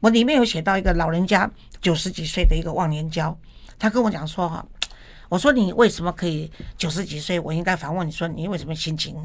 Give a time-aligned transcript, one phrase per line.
[0.00, 1.50] 我里面有写到一个老人家
[1.80, 3.36] 九十几岁的一个忘年交，
[3.78, 4.66] 他跟我讲说哈，
[5.28, 7.40] 我说你为什么可以九十几岁？
[7.40, 9.16] 我应该反问你说，你为什么心情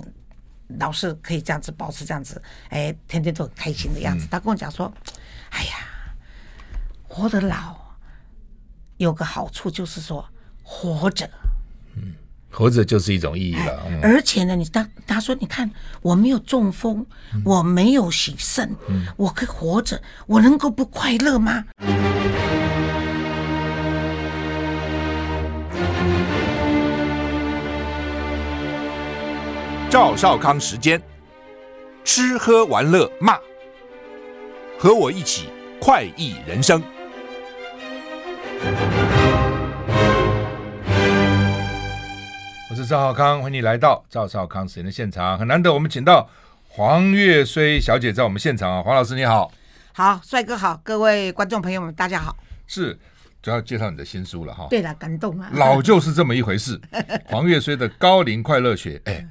[0.79, 2.41] 老是可以这样子保持这样子？
[2.69, 4.27] 哎，天天都很开心的样子。
[4.31, 4.91] 他跟我讲说，
[5.49, 5.75] 哎呀，
[7.07, 7.77] 活得老
[8.97, 10.25] 有个好处就是说
[10.63, 11.29] 活着。
[11.95, 12.15] 嗯。
[12.51, 15.71] 活着就是一种意义了，嗯、而且呢，你他他说，你看
[16.01, 21.63] 我没有中风，嗯、我没有洗肾，嗯、我可以活着，我能够不快乐吗？
[29.89, 31.01] 赵少康时间，
[32.03, 33.37] 吃喝玩乐骂，
[34.77, 35.49] 和我一起
[35.79, 36.83] 快意人生。
[42.81, 45.37] 是赵少康，欢迎你来到赵少康时间的现场。
[45.37, 46.27] 很难得，我们请到
[46.67, 48.81] 黄月虽小姐在我们现场啊。
[48.81, 49.51] 黄老师你好，
[49.93, 52.35] 好，帅哥好，各位观众朋友们大家好。
[52.65, 52.97] 是，
[53.39, 54.65] 主要介绍你的新书了哈。
[54.67, 55.51] 对了，感动啊。
[55.53, 56.81] 老就是这么一回事。
[57.25, 59.23] 黄月虽的高龄快乐学，哎，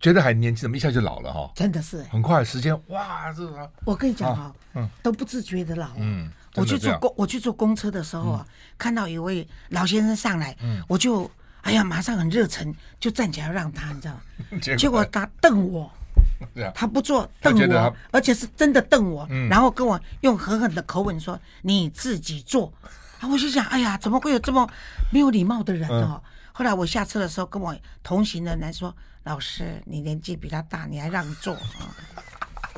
[0.00, 1.50] 觉得还年轻，怎么一下就老了哈？
[1.54, 3.70] 真的是，很快时间哇，这个。
[3.84, 5.90] 我跟你讲哈，嗯，都不自觉的老。
[5.98, 8.46] 嗯，我去坐公，我去坐公车的时候啊，
[8.78, 11.30] 看到一位老先生上来，嗯，我就。
[11.66, 14.20] 哎呀，马上很热忱，就站起来让他，你知道吗？
[14.78, 15.90] 结果他瞪我，
[16.72, 22.72] 他不做瞪我，而且是真的瞪我，然后跟我用狠狠的口吻说：“你自己坐。”
[23.18, 24.68] 啊，我就想，哎呀，怎么会有这么
[25.12, 26.22] 没有礼貌的人哦？
[26.52, 31.56] 后来我下车的时候，跟我同行的人说：“老师，你年纪比他大，你还让座？”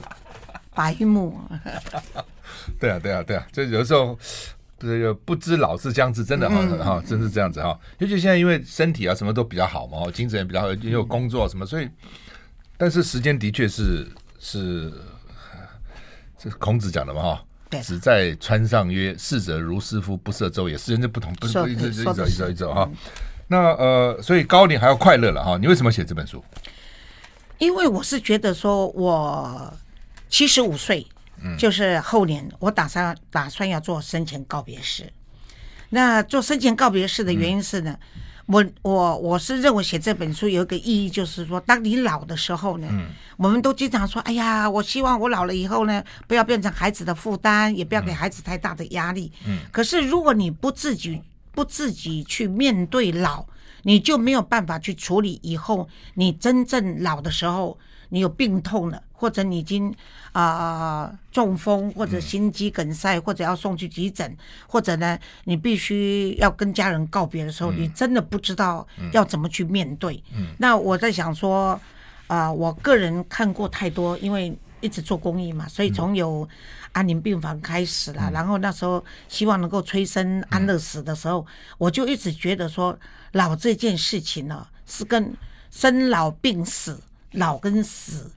[0.74, 1.38] 白目。
[2.80, 4.18] 对啊，对啊，对啊，这有时候。
[4.78, 7.78] 这个不知老之将至，真的哈哈，真是这样子哈。
[7.98, 11.88] 尤其现在因为身体啊什么都比较好嘛，精神也比较好，也有工作什么，所以，
[12.76, 14.06] 但是时间的确是
[14.38, 14.92] 是，
[16.38, 17.44] 这是孔子讲的嘛哈。
[17.82, 22.88] 只在川上曰：“逝者如斯夫，不舍昼也。”时间就不同，不是一直一走一直哈。
[23.46, 25.58] 那呃，所以高龄还要快乐了哈。
[25.58, 26.42] 你为什么写这本书？
[27.58, 29.74] 因为我是觉得说，我
[30.30, 31.06] 七十五岁。
[31.58, 35.12] 就是后年，我打算打算要做生前告别式。
[35.90, 43.06] 那做生前告别式的原因是呢，嗯、我我我是认为写这本书有一个意义，就是说，当你老的时候呢，嗯、
[43.38, 49.32] 我们都经常说，哎呀，我希望我老了以后呢，不要变成孩子的负担，也不要给孩子太大的压力。
[49.46, 49.60] 嗯。
[49.72, 51.22] 可是如果你不自己
[51.52, 53.46] 不自己去面对老，
[53.82, 57.78] 你就没有办法去处理以后你真正老的时候。
[58.10, 59.94] 你有病痛了，或者你已经
[60.32, 64.36] 啊、呃、中风，或者心肌梗塞，或者要送去急诊，
[64.66, 70.22] 或者呢，你必须要跟家人告别的时候，你真的不知道要怎么去面对。
[70.58, 71.72] 那我在想说，
[72.26, 76.48] 啊、呃，我个人看过太多，因为一直做公益嘛，所以从有
[76.92, 81.44] 安宁病房开始了，然后那时候希望能够催生安乐死的时候，
[81.76, 82.98] 我就一直觉得说，
[83.32, 85.34] 老这件事情呢，是跟
[85.70, 86.98] 生老病死。
[87.32, 88.30] 老跟死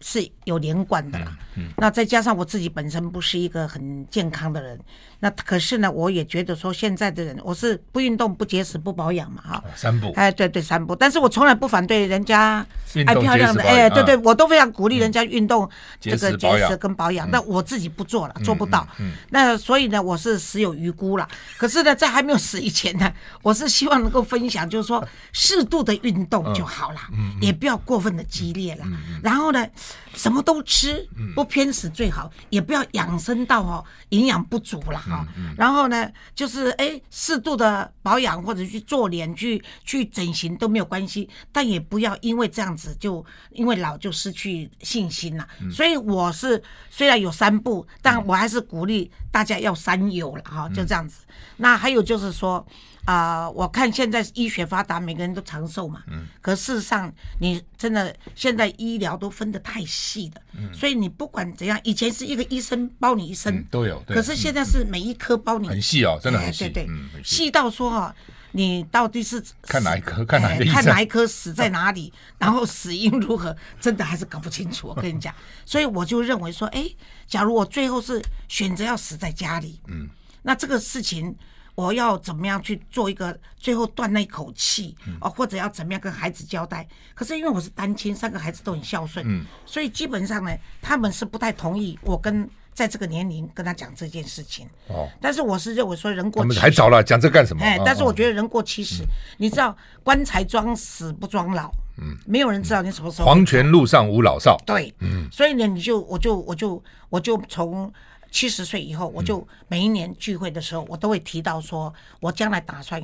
[0.00, 4.78] 是有连贯的啦，嗯嗯、那再加上我自己本身不是一个很健康的人。
[5.20, 9.64] 那可是呢，我也觉得说，现在的人，我是不运动、不节食、不保养嘛，哈。
[9.76, 10.12] 三步。
[10.16, 10.96] 哎，对对，三步。
[10.96, 12.66] 但是我从来不反对人家
[13.06, 15.68] 爱漂亮的，哎，对对，我都非常鼓励人家运动，
[16.00, 17.30] 这个节食跟保养。
[17.30, 18.86] 那我自己不做了，做不到。
[19.28, 21.28] 那所以呢，我是死有余辜了。
[21.58, 27.00] 可是呢，在还没有死以前呢， 我是希望能够分享，就是说适度的运动就好了，
[27.40, 28.86] 也不要过分的激烈了。
[29.22, 29.66] 然后呢，
[30.14, 34.98] 什么都吃，不偏食最好，也不要养生到哦营养不足了。
[34.98, 35.26] 啊，
[35.56, 45.46] 然后呢，就是哎，适度的保养或者去做脸、去去整形都没有关系，但也不要因为这样子就因为老就失去信心了。
[45.70, 51.24] 所以我是虽然有三不，但我还是鼓励大家要三有了哈，就这样子。
[51.56, 52.66] 那还有就是说。
[53.06, 56.02] 啊、呃，我看现在医学发达，每个人都长寿嘛。
[56.08, 56.26] 嗯。
[56.40, 60.42] 可事实上，你真的现在医疗都分得太细了。
[60.52, 60.72] 嗯。
[60.74, 64.02] 所以你不管怎样，以前是一个医生包你一生，嗯、都有。
[64.06, 65.66] 可是现在是每一科包你。
[65.68, 66.68] 很细哦，真的很细。
[66.68, 67.22] 对对对。
[67.24, 68.14] 细到说哈，
[68.52, 70.24] 你到底是看哪一科？
[70.24, 70.72] 看哪一科？
[70.72, 72.12] 看哪一科死在哪里？
[72.38, 73.56] 然后死因如何？
[73.80, 74.88] 真的还是搞不清楚。
[74.88, 76.86] 我跟你讲， 所以我就认为说，哎，
[77.26, 80.08] 假如我最后是选择要死在家里，嗯，
[80.42, 81.34] 那这个事情。
[81.74, 86.86] 我要怎么样去做一个最后断那一口气哦，或者要怎么样跟孩子交代？
[87.14, 94.66] 可是因为我是单亲，三个孩子都很孝顺，嗯，所以基本上呢，他们是不太同意我跟在这个年龄跟他讲这件事情。
[94.88, 97.62] 哦，但是我是认为说人过还早了，讲这干什么？
[97.64, 99.04] 哎，但是我觉得人过七十，
[99.38, 103.26] 你知道棺材装死不装老，嗯，没有人知道你什么时候。
[103.26, 104.56] 黄泉路上无老少。
[104.66, 107.90] 对，嗯，所以呢，你就我就我就我就从。
[108.30, 113.02] 七十岁以后，我就每一年聚会的时候，我都会提到说，我将来打算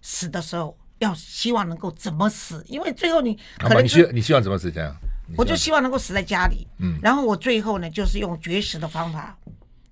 [0.00, 4.94] 死的时候，要希望能够怎么死，因为最后你可能你希你希望怎么死这样？
[5.36, 9.36] 我就希望能够死在家里，嗯，然后我最后呢，就是用绝食的方法，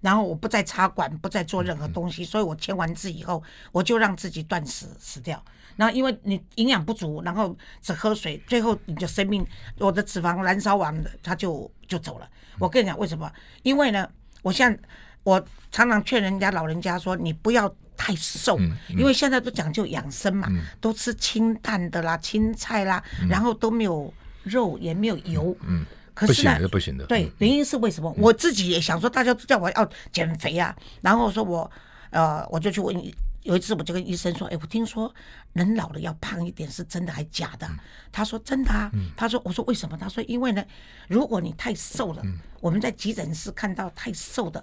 [0.01, 3.43] 然后我不再插管，不再做任何东西，所以我签完字以后，
[3.73, 5.43] 我就让自己断食死掉。
[5.77, 9.47] 然后因为你营养不足，然后只喝水，最后你的生命，
[9.79, 12.29] 我的脂肪燃烧完了，它就就走了。
[12.59, 13.31] 我跟你讲为什么？
[13.63, 14.07] 因为呢，
[14.43, 14.81] 我现在
[15.23, 18.59] 我常常劝人家老人家说，你不要太瘦，
[18.89, 20.49] 因为现在都讲究养生嘛，
[20.81, 24.13] 都吃清淡的啦，青菜啦，然后都没有。
[24.45, 25.85] 肉也没有油，嗯，
[26.15, 27.05] 可是呢，不行的，不行的。
[27.05, 28.11] 对，原因是为什么？
[28.17, 31.71] 我自己也想说，大家都叫我要减肥啊，然后说我，
[32.09, 32.97] 呃，我就去问，
[33.43, 35.13] 有一次我就跟医生说，哎，我听说
[35.53, 37.69] 人老了要胖一点，是真的还假的？
[38.13, 38.91] 他说真的啊。
[39.17, 39.97] 他说，我说为什么？
[39.97, 40.65] 他说因为呢，
[41.09, 42.23] 如果你太瘦了，
[42.61, 44.63] 我们在急诊室看到太瘦的，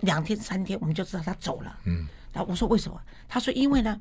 [0.00, 1.78] 两天三天我们就知道他走了。
[1.84, 3.00] 嗯，然后我说为什么？
[3.28, 4.00] 他说因为呢。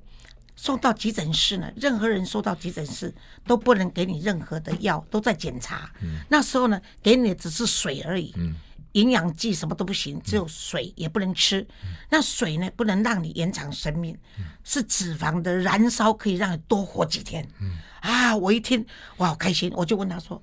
[0.57, 3.13] 送到急诊室呢，任何人送到急诊室
[3.45, 5.91] 都不能给你任何的药，都在检查。
[6.01, 8.55] 嗯、那时候呢，给你的只是水而已，嗯、
[8.95, 11.61] 营养剂什么都不行，只有水也不能吃。
[11.83, 17.45] 嗯、那水呢，不能让你延长生命，嗯、是脂肪的燃烧可以让你多活几天。
[17.59, 18.85] 嗯、啊，我一听，
[19.17, 20.41] 我好开心，我就问他说：“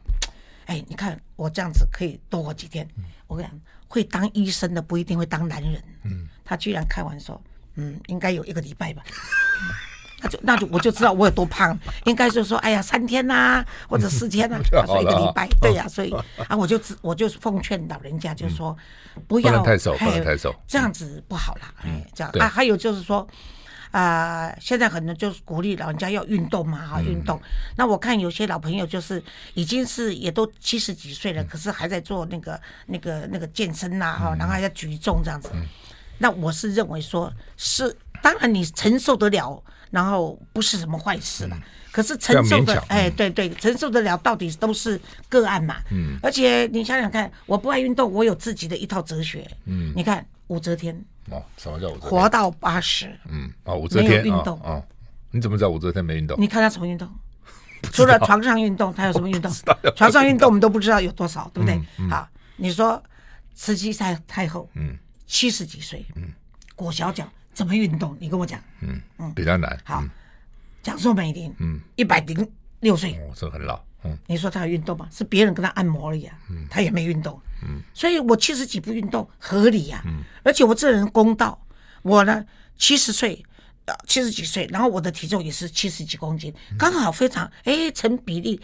[0.66, 5.82] 哎，你看我这样子可以多活几天？”嗯、我跟你讲，会当医生的不一定会当男人。
[6.04, 7.40] 嗯、他居然开玩笑，
[7.76, 9.02] 嗯，应该有一个礼拜吧。
[10.22, 11.76] 那就那就我就知道我有多胖，
[12.06, 16.14] 应该就是说，哎呀，三天呐、啊，或者四天呐、 啊，他说一个礼拜，对呀、啊，所以
[16.48, 18.76] 啊，我就我就奉劝老人家，就是说，
[19.26, 22.32] 不要太瘦，不能太瘦，这样子不好啦，哎，这样。
[22.38, 23.26] 啊，还有就是说，
[23.90, 27.40] 啊，现在很多就是鼓励老人家要运动嘛，哈，运动。
[27.76, 29.22] 那我看有些老朋友就是
[29.54, 35.50] 已经是也都七十几岁了，可是还在做那个那个那个健身呐，哈，然后还在举重这样子。
[36.18, 39.60] 那我是认为说，是当然你承受得了。
[39.92, 41.62] 然后不是什么坏事了，
[41.92, 45.76] 可是承受的，哎，对对，承受得了，到底都是个案嘛。
[45.92, 49.48] 嗯，而且你想想看，我不爱运动，我有自己的一套哲学。
[49.66, 50.92] 嗯，你看武则天
[51.30, 52.10] 哦，什么叫武则天？
[52.10, 53.14] 活到八十。
[53.28, 54.82] 嗯，哦，武则天运动哦，
[55.30, 56.40] 你怎么知道武则天没运动？
[56.40, 57.08] 你看她什么运动？
[57.92, 59.52] 除了床上运动，他 有什么运动？
[59.96, 62.08] 床上运动我们都不知道有多少，对不对？
[62.08, 63.02] 好，你说
[63.54, 64.96] 慈禧太太后，嗯，
[65.26, 66.32] 七十几岁，嗯，
[66.74, 67.28] 裹小脚。
[67.52, 68.16] 怎么运动？
[68.20, 68.60] 你跟我讲。
[68.81, 69.78] 嗯嗯，比较难。
[69.84, 70.02] 好，
[70.82, 72.50] 讲说美龄，嗯，一百零
[72.81, 73.81] 六岁，哦，这很老。
[74.04, 75.08] 嗯，你说他有运动吗？
[75.10, 76.37] 是别人跟他按摩而已啊。
[76.50, 77.40] 嗯，他也没运动。
[77.62, 80.02] 嗯，所以我七十几不运动合理呀。
[80.06, 81.64] 嗯，而且我这人公道，
[82.02, 82.44] 我呢
[82.76, 83.44] 七十岁。
[84.06, 88.61] 七十几岁，然后我的体重也是七十几公斤，刚好非常哎成比例，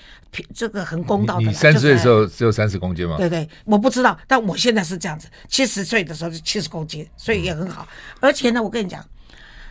[0.55, 1.43] 这个很公道的。
[1.43, 3.17] 你三十岁的时候只有三十公斤吗？
[3.17, 7.87] 对对，我不知道，但我现在是这样子，七十岁的时候是七十公斤，所以也很好。
[8.21, 9.05] 而且呢，我跟你讲，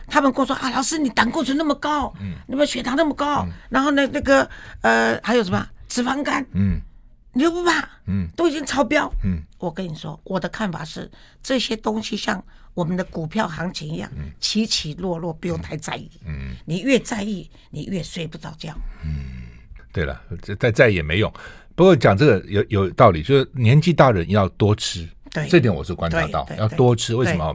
[0.06, 4.48] 他们跟我说啊，老师你胆固醇那么高，嗯，那么血糖那么高，然后呢那个
[4.82, 6.80] 呃还有什么脂肪肝，嗯。
[7.38, 7.88] 你又不怕？
[8.06, 9.08] 嗯，都已经超标。
[9.22, 11.08] 嗯，我跟你说，我的看法是，
[11.40, 12.44] 这些东西像
[12.74, 16.10] 我们的股票行情一样，起起落落，不用太在意。
[16.26, 18.76] 嗯，你越在意，你越睡不着觉。
[19.04, 19.46] 嗯，
[19.92, 20.20] 对了，
[20.58, 21.32] 再在意也没用。
[21.76, 25.08] 不过讲这个有有道理，就是年纪大人要多吃。
[25.30, 27.14] 对，这点我是观察到，要多吃。
[27.14, 27.54] 为什么？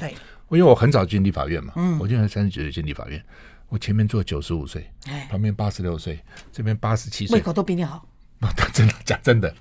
[0.49, 1.73] 因为我很早进立法院嘛。
[1.75, 3.21] 嗯，我现在三十九岁进立法院，
[3.67, 4.89] 我前面坐九十五岁，
[5.29, 6.17] 旁边八十六岁，
[6.53, 8.07] 这边八十七岁，胃口都比你好。
[8.73, 9.53] 真的讲真的，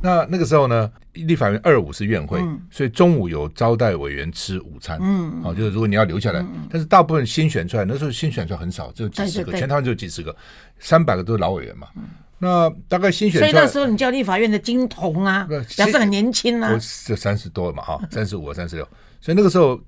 [0.00, 4.98] 那那个时候呢，立法院二五是院会，嗯、所以中午有招待委员吃午餐。
[5.00, 10.34] 嗯，好、哦，就是如果你要留下来，嗯、但是大部分新选出来，那时候新选出来很少，只有几十个，对对对，全台湾只有几十个，
[10.78, 11.88] 三百个都是老委员嘛。
[11.96, 12.04] 嗯、
[12.38, 18.86] 那大概新选出来，所以那时候你叫立法院的金童啊，表示很年轻啊，我这三十多嘛，哈，三十五、三十六，
[19.20, 19.80] 所以那个时候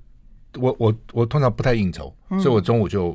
[0.55, 3.13] 我我我通常不太应酬，嗯、所以我中午就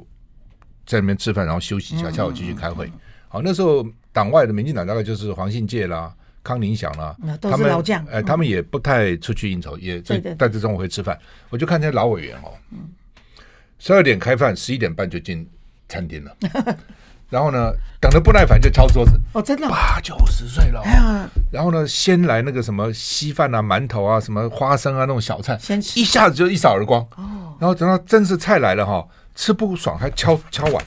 [0.87, 2.91] 在那边吃饭，然后休息一下，下午继续开会。
[3.29, 8.05] 好，那时候党外的民进党大概就是黄信介啦、康宁祥啦，都是老将。
[8.07, 11.19] 哎，他们也不太出去应酬，也在在这中午会吃饭。
[11.51, 12.53] 我就看那些老委员哦，
[13.79, 15.49] 十二点开饭，十一点半就进
[15.89, 16.35] 餐厅了。
[17.29, 17.71] 然后呢，
[18.01, 19.13] 等的不耐烦就敲桌子。
[19.35, 20.83] 哦，真的，八九十岁了。
[21.53, 27.03] 然后呢，先来那个什么稀饭啊、馒头啊、什么花生啊那种小菜，先吃一下子就一扫而光。
[27.17, 27.55] 哦。
[27.61, 30.83] 然后等到正式菜来了哈，吃不爽还敲敲碗。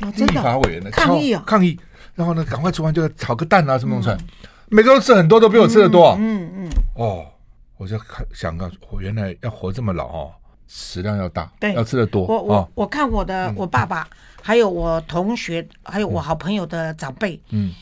[0.00, 1.78] 立法委员的抗议啊，抗议，
[2.14, 4.24] 然后呢，赶快吃完就炒个蛋啊，什么东西，
[4.68, 6.16] 每个都吃很多，都比我吃的多。
[6.18, 6.70] 嗯嗯。
[6.94, 7.26] 哦，
[7.76, 10.32] 我就看想到，我原来要活这么老哦，
[10.68, 12.24] 食量要大，对，要吃的多。
[12.26, 14.08] 我我我看我的我爸爸，
[14.42, 17.72] 还有我同学，还有我好朋友的长辈，嗯，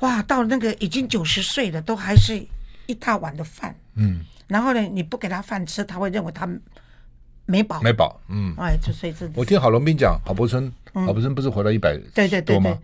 [0.00, 2.42] 哇，到那个已经九十岁了，都还是
[2.86, 6.48] 一大碗的饭，嗯，然后呢，你不给他饭吃，他会认为他
[7.46, 7.80] 没饱。
[7.82, 8.54] 没饱，嗯。
[8.56, 9.28] 哎，就所以这。
[9.34, 12.78] 我听郝龙斌讲，郝柏村，郝柏村不是活到一百对对多吗？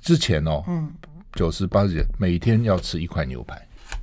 [0.00, 0.92] 之前哦，嗯，
[1.34, 3.60] 九十八十每天要吃一块牛排。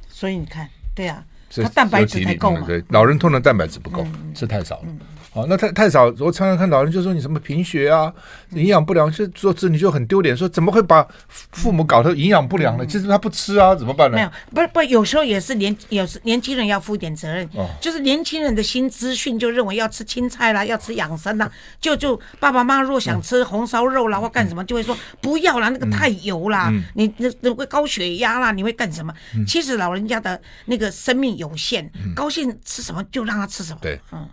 [0.07, 2.61] 所以你看，对呀，他蛋白质才够嘛。
[2.65, 4.87] 对，老人通常蛋白质不够，吃太少了。
[5.33, 8.11] 哦，那太太少，我常常看老人就说你什么贫血啊，
[8.51, 11.07] 营养不良，就做子女就很丢脸，说怎么会把
[11.51, 12.85] 父母搞得营养不良呢？
[12.85, 14.15] 其实他不吃啊，怎么办呢？
[14.15, 17.47] 没有，不是不，有时候也是年，有时年轻人要负一点责任。
[17.53, 29.13] 哦，就是年轻人的新资讯就认为要吃青菜啦，要吃养生啦，就就爸爸妈妈若想吃红烧肉啦或干什么，就会说不要啦，那个太油啦，你那那会高血压啦，你会干什么？
[29.47, 33.79] 其实老人家的那个生命有限，高兴吃什么就让他吃什么。
[33.81, 34.27] 对，嗯，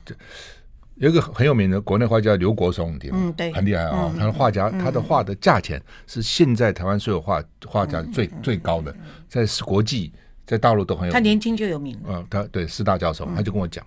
[0.97, 4.11] 有一个很有名的国内画家刘国松，嗯，对，很厉害啊。
[4.19, 8.95] 他的画家，他的画的价钱是现在台湾所有画画家最最高的，
[9.29, 10.11] 在国际
[10.47, 11.13] 在大陆都很有名。
[11.13, 12.03] 他年轻就有名了。
[12.09, 13.85] 嗯，他对师大教授，他就跟我讲，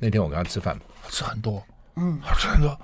[0.00, 0.76] 那天我跟他吃饭，
[1.10, 1.62] 吃很多，
[1.94, 2.76] 嗯，吃很多。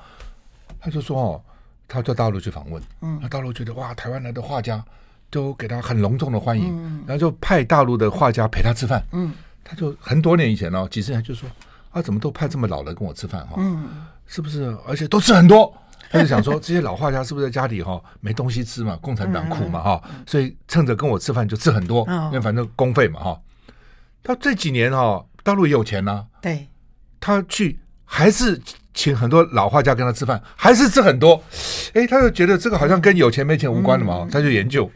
[0.79, 1.43] 他就说哦，
[1.89, 4.85] 他到大陆去访问，嗯，他大陆觉得哇，台湾来的画家
[5.31, 6.73] 都给他很隆重的欢迎，
[7.09, 9.33] 然后就派大陆的画家陪他吃饭，嗯，
[9.65, 11.51] 他就很多年以前哦，几十年就说。
[11.95, 13.55] 他、啊、怎么都派这么老的跟我吃饭哈？
[13.57, 13.89] 嗯，
[14.27, 14.77] 是不是？
[14.85, 15.73] 而且都吃很多，
[16.11, 18.99] 他就想说这些老画家是不是在家里哈没东西吃嘛？
[19.01, 23.41] 共产党苦嘛哈，所以趁着跟我吃饭就吃很多，因为反正公费嘛哈。
[24.25, 26.67] 他这几年哈，大陆也有钱呐，对，
[27.21, 28.61] 他去还是
[28.93, 31.41] 请很多老画家跟他吃饭，还是吃很多。
[31.93, 34.91] 哎，他就觉得这个好像跟有钱没钱无关的嘛，他就研究，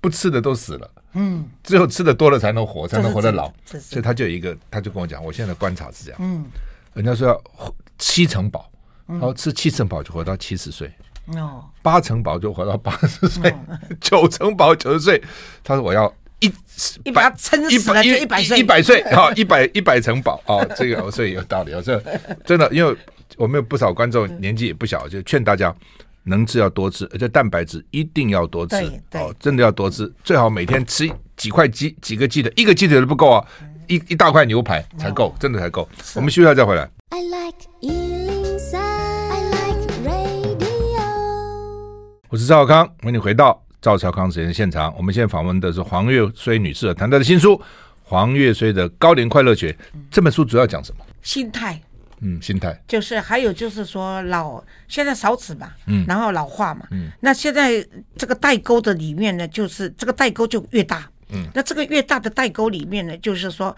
[0.00, 0.90] 不吃的都死了。
[1.12, 6.44] 嗯，只有吃的多了才能活，才能活得老，所以他就有一个，他就跟我讲，我现在的观察是这样，嗯，
[6.94, 8.70] 人家说要七成饱，
[9.06, 10.88] 然后吃七成饱就活到七十岁，
[11.34, 13.52] 哦，八成饱就活到八十岁，
[14.00, 15.20] 九成饱九十岁，
[15.64, 16.52] 他说我要一
[17.02, 22.00] 一把撑死了就一百岁，一百岁啊，一百一百成饱啊，这个所以有道理，我这
[22.44, 22.96] 真的，因为
[23.36, 25.74] 我们有不少观众年纪也不小，就劝大家。
[26.24, 28.76] 能吃要多吃，而且蛋白质一定要多吃
[29.12, 33.44] 哦，真的要多吃，最好每天吃几块鸡，几个鸡腿，一个鸡腿都不够啊，
[33.88, 35.88] 一一大块牛排才够，真的才够。
[36.14, 36.88] 我们休息一下再回来。
[37.08, 41.02] I like 103, I like radio。
[42.28, 44.94] 我是赵小康，欢迎你回到赵小康时间现场。
[44.96, 47.54] 我们现在访问的是黄月虽女士，谈她的新书
[48.04, 49.72] 《黄月虽的高龄快乐学》。
[50.10, 51.04] 这本书主要讲什么？
[51.22, 51.80] 心态。
[52.20, 52.78] 嗯，心态。
[52.86, 57.86] 就是还有就是说老现在少子嘛，嗯，然后老化嘛，嗯，那现在
[58.16, 63.74] 这个代沟的里面呢，就是这个代沟就越大，嗯，那这个越大的代沟里面呢，就是说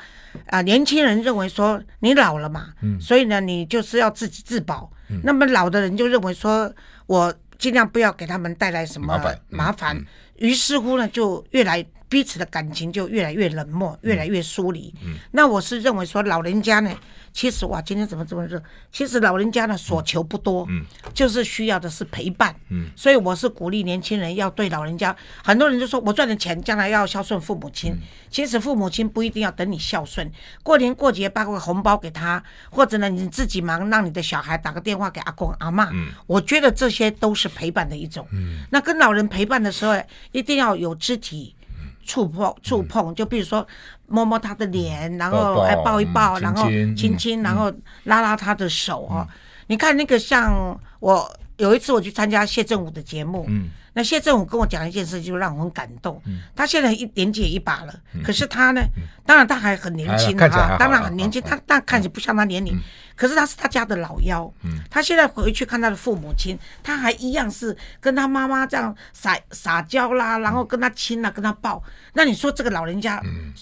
[0.46, 6.72] 啊，年轻人认为说你老了嘛，嗯，所以呢，你就是要自己自保，嗯，那么老的人就认为说
[7.06, 10.04] 我尽量不要给他们带来什么麻烦，麻烦，
[10.38, 16.94] 于是乎呢，就越来彼此的感情就越来越冷漠，越来越疏离，嗯，那我是认为说老人家呢。
[17.32, 18.62] 其实哇，今天怎么这么热？
[18.92, 25.16] 其实老人家呢，所求不多，嗯，就是需要的是陪伴，嗯，所以我是鼓励年轻人要对老人家。
[25.42, 27.96] 很多人就说我赚的钱将来要孝顺父母亲，
[28.28, 30.30] 其实父母亲不一定要等你孝顺，
[30.62, 39.94] 过年过节发个红包给他，或者呢你自己忙让你的小孩打个电话给阿公阿妈，嗯，我觉得这些都是陪伴的一种，嗯，那跟老人陪伴的时候
[40.32, 41.54] 一定要有肢体。
[42.02, 43.66] 触碰触碰，就比如说
[44.06, 47.72] 摸摸他的脸，然后还抱一抱，然后亲亲，然后
[48.04, 49.26] 拉拉他的手哦。
[49.68, 53.70] 你看那个像我有一次我去参加谢振武的节目，嗯。
[53.94, 56.18] 那谢振武跟我讲一件事，就让我很感动。
[56.56, 58.80] 他现在一年纪也一把了，可是他呢，
[59.26, 62.74] 当然他还很年轻哈，当然很年轻，他但看起来不像他年龄。
[63.14, 71.82] 可是他是他家的老幺，嗯，他现在回去看他的父母亲，他还一样是跟他妈妈这样撒撒娇啦，然后跟他亲啦，跟他抱。
[72.14, 73.52] 那你说这个老人家，嗯，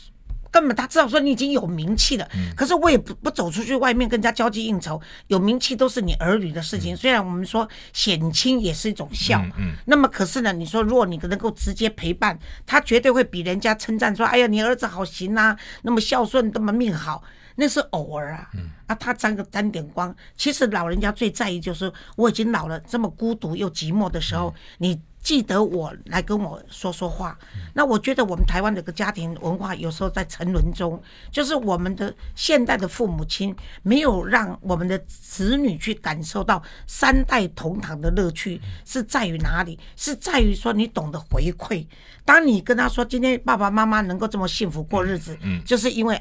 [0.50, 6.96] 根本他知道说你已经有名气了，嗯，可是我也不不走出去外面跟人家交际应酬，有名气都是你儿女的事情。
[6.96, 17.22] 虽然我们说显亲也是一种孝，嗯，那么可是呢，你说如果你能够直接陪伴，他绝对会比人家称赞说，哎呀，你儿子好行啊，那么孝顺，那么命好。
[17.56, 18.48] 那是偶尔啊，
[18.86, 20.14] 啊，他沾个沾点光。
[20.34, 27.38] 其实老人家最在意就是我已经老了，这么孤独又寂寞的时候，你记得我来跟我说说话。
[27.74, 31.00] 那我觉得我们台湾的个家庭文化有时候在沉沦中，
[31.30, 39.78] 就是我们的现代的父母亲没有让我们的子女去感受到三代同堂的乐趣，是在于哪里？
[39.96, 41.86] 是在于说你懂得回馈。
[42.24, 46.20] 当你跟他说今天爸爸妈妈能够这么幸福过日子，就是因为。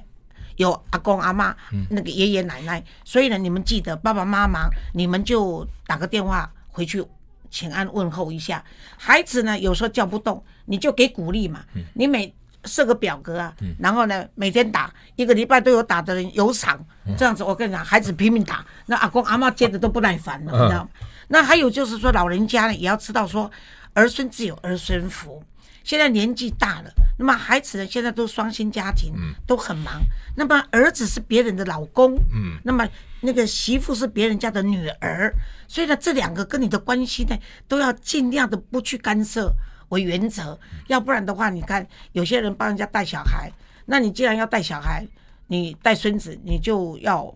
[0.57, 1.55] 有阿公阿妈，
[1.89, 7.01] 那个爷爷奶奶，所以呢，你们记得爸爸妈妈，你们就打个电话回去
[7.49, 8.63] 请安问候一下。
[8.97, 11.61] 孩子呢，有时候叫不动，你就给鼓励嘛。
[11.93, 12.33] 你每
[12.65, 16.83] 设个表格啊，然后呢，每天打一个礼拜都有打的人有赏，
[17.17, 20.89] 这样子我跟你讲，孩子拼命打，那阿公阿妈接的都不耐烦了，你知道吗？
[21.27, 23.49] 那还有就是说，老人家呢也要知道说，
[23.93, 25.43] 儿孙自有儿孙福。
[25.83, 29.13] 现在年纪大了，那么孩子呢现在都双薪家庭，
[29.47, 30.01] 都很忙。
[30.35, 32.87] 那么儿子是别人的老公，嗯，那么
[33.21, 35.33] 那个媳妇是别人家的女儿，
[35.67, 39.51] 所以呢，这两个跟你的关系呢，都要尽量的不去干涉
[39.89, 40.57] 为原则，
[40.87, 43.51] 要不然的话，你看有些人帮人家带小孩，
[43.85, 45.05] 那你既然要带小孩，
[45.47, 47.33] 你带孙子，你就要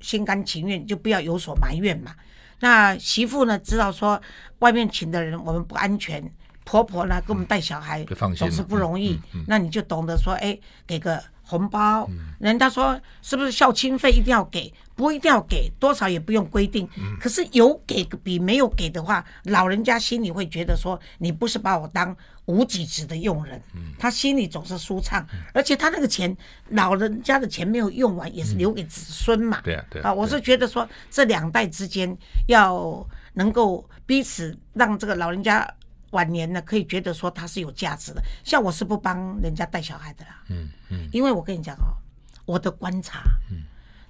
[0.00, 2.14] 心甘情愿，就不要有所埋怨嘛。
[2.60, 4.20] 那媳妇呢，知道说
[4.60, 6.22] 外面请的人我们不安全。
[6.66, 8.04] 婆婆呢，给我们带小孩
[8.36, 12.04] 总是不容易，那你就懂得说，哎，给个红包。
[12.10, 14.74] 嗯、人家说是不是孝亲费一定要给？
[14.96, 16.88] 不一定要给，多少也不用规定。
[16.96, 25.24] 嗯、可是有给比没有给的话，老人家心里会觉得说，你不是把我当无给职的佣人，嗯、他心里总是舒畅。
[25.32, 26.36] 嗯、而且他那个钱，
[26.70, 29.60] 老人家的钱没有用完，也是留给子孙嘛。
[29.62, 30.12] 对啊，对啊。
[30.12, 32.16] 我是觉得说，这两代之间
[32.48, 35.64] 要能够彼此让这个老人家。
[36.10, 38.22] 晚年呢，可以觉得说他是有价值的。
[38.44, 41.96] 像我是不帮人家带小孩的啦，嗯嗯，嗯因为我跟你讲哦，
[42.44, 43.62] 我的观察，嗯，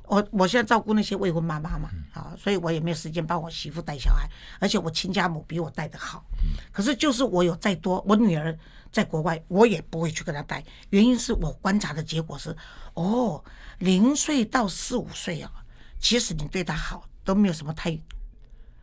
[0.04, 4.28] 我我现在照顾那些未婚妈妈嘛，啊、嗯，所以我也没有时间帮我媳妇带小孩，
[4.60, 8.56] 而且我亲家母比我带的好，嗯、可是就是我有再多，我女儿
[8.92, 12.54] 在国外，我也不会去跟她带，原因是我观察的结果是，
[12.94, 13.42] 哦，
[13.78, 15.50] 零岁到四五岁啊，
[15.98, 17.90] 其实你对她好都没有什么太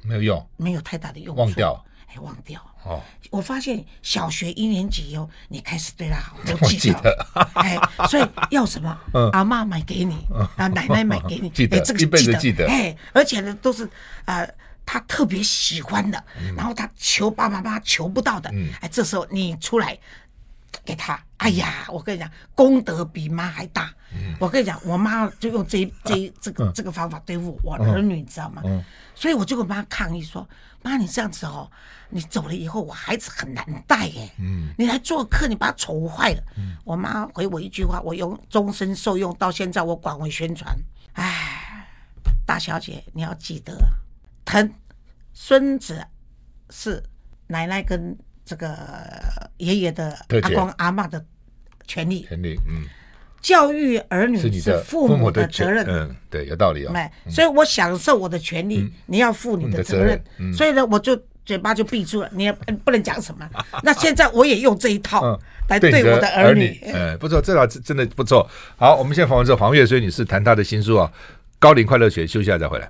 [0.02, 1.86] 没有用，没有太大的用，忘掉。
[2.08, 3.02] 哎忘掉哦！
[3.30, 7.28] 我发现小学一年级以后，你开始对他好，我记得。
[7.54, 7.78] 哎，
[8.10, 8.98] 所以要什么，
[9.32, 10.26] 阿妈买给你，
[10.58, 12.68] 啊，奶奶买给你，记得，这个记得，记得。
[12.68, 13.90] 哎，而且呢，都是
[14.26, 14.48] 呃，
[14.86, 16.24] 他特别喜欢的，
[16.56, 19.98] 然后他求爸爸妈妈求不到的，哎，这时候你出来
[20.86, 23.94] 给他，哎呀，我跟你讲，功德比妈还大。
[24.40, 28.62] 我跟你讲，我妈就用这这这个这个方法对付我儿女，你知道吗？
[29.16, 30.48] 所以我就跟妈抗议说。
[30.86, 31.72] 妈，你这样子哦，
[32.10, 34.30] 你走了以后，我孩子很难带耶。
[34.38, 36.44] 嗯，你来做客，你把他宠坏了。
[36.58, 40.78] 嗯，我妈回我一句话，我用终身受用，到现在我广为宣传。
[41.14, 41.88] 哎，
[42.46, 43.74] 大小姐，你要记得，
[44.44, 44.70] 疼
[45.32, 46.06] 孙子
[46.70, 47.02] 是
[47.48, 48.78] 奶奶跟这个
[49.58, 51.24] 爷爷的阿公阿妈的
[51.88, 52.24] 权利。
[52.24, 52.84] 权利，嗯。
[53.42, 56.94] 教育儿女是父母的责任，嗯，对，有道理哦。
[57.30, 60.18] 所以我享受我的权利，你要负你的责任。
[60.56, 61.14] 所以呢，我就
[61.46, 63.46] 嘴巴就闭住了，你也不能讲什么。
[63.84, 66.80] 那现在我也用这一套来对我的儿女。
[66.86, 68.50] 嗯，不错，这套真的不错。
[68.78, 71.12] 好，我们现在访问这黄月水女士，谈她的新书啊，
[71.60, 72.24] 《高龄快乐学》。
[72.26, 72.90] 休息一下再回来。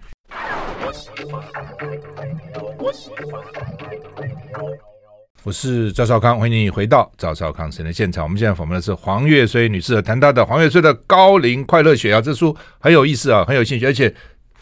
[5.43, 8.23] 我是赵少康，欢迎你回到赵少康生的现场。
[8.23, 14.13] 我们现在访问的是黄月穗女士，谈她的黄月穗的高龄快乐学啊，这书很有意思啊，很有兴趣，而且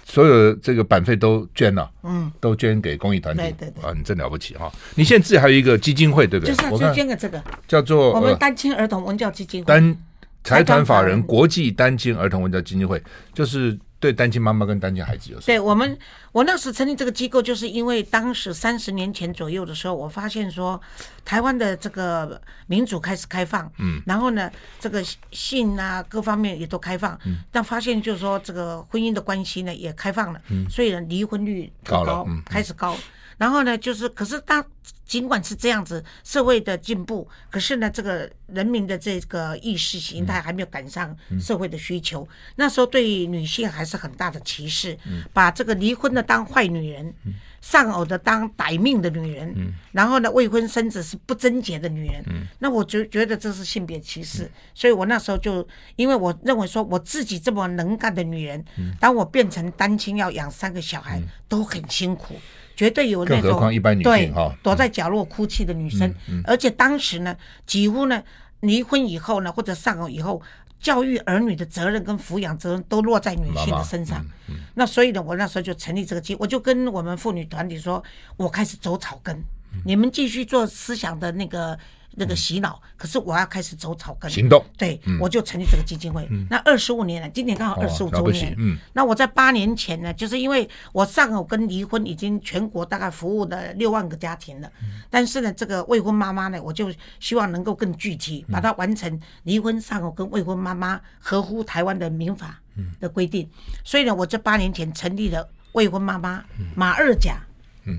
[0.03, 4.71] 所有的这个版费都捐了，嗯，都捐给公益团体，对对对，啊，你真了不起哈、啊！
[4.95, 6.55] 你现在自己还有一个基金会，对不对？
[6.55, 9.95] 就是就捐给这个叫做我们单亲儿童文教基金会，单
[10.43, 12.99] 财团法人国际单亲儿童文教基金会，
[13.35, 13.77] 就是。
[14.01, 15.45] 对单亲妈妈跟单亲孩子有什么？
[15.45, 15.97] 对我们，
[16.31, 20.81] 我那时成立这个机构，就是因为当时三十年前左右的时候，我发现说，
[21.23, 32.97] 台湾的这个民主开始开放，嗯，然后呢，这个性啊各方面也都开放，嗯，但发现就是说，这个婚姻的关系呢也开放了，嗯，所以呢离婚率高，高，嗯，开始高。
[33.41, 34.63] 然后呢，就是可是当
[35.03, 42.21] 尽管是这样子，社会的进步，可是呢，这个人民的这个意识形态还没有赶上社会的需求。
[42.21, 42.27] 嗯、
[42.57, 52.23] 那时候对女性还是很大的歧视，嗯、把这个离婚的当坏女人，嗯、丧偶的当歹命的女人，嗯、然后呢，未婚生子是不贞洁的女人。
[52.27, 62.35] 嗯、那我就觉得这是性别歧视，嗯、所以我那时候就因为我认为说我自己这么能干的女人，嗯、当我变成单亲要养三个小孩、嗯、都很辛苦。
[62.81, 63.59] 绝对有那种
[64.01, 66.11] 对躲在角落哭泣的女生，
[66.45, 68.23] 而且当时呢，几乎呢
[68.61, 70.41] 离婚以后呢，或者丧偶以后，
[70.79, 74.25] 教育儿女的责任跟抚养责任都落在女性的身上。
[74.73, 78.03] 那所以呢，我那时候就成立这个机，我就跟我们妇女团体说，
[78.35, 79.43] 我开始走草根，
[79.85, 81.77] 你们继续做思想的那个。
[82.15, 84.29] 那个洗脑，可是我要开始走草根。
[84.29, 86.27] 行动，对，我就成立这个基金会。
[86.49, 88.53] 那二十五年了，今年刚好二十五周年。
[88.57, 94.69] 嗯，那我在八年前呢，就是因为我丧偶跟离婚已经全国大概服务了六万个家庭了，
[95.09, 102.59] 但是呢，这个未婚妈妈呢，我就希望能够更具体，把它完成离婚丧偶跟未婚妈妈合乎台湾的民法
[102.99, 103.49] 的规定。
[103.83, 106.43] 所以呢，我这八年前成立了未婚妈妈
[106.75, 107.37] 马二甲。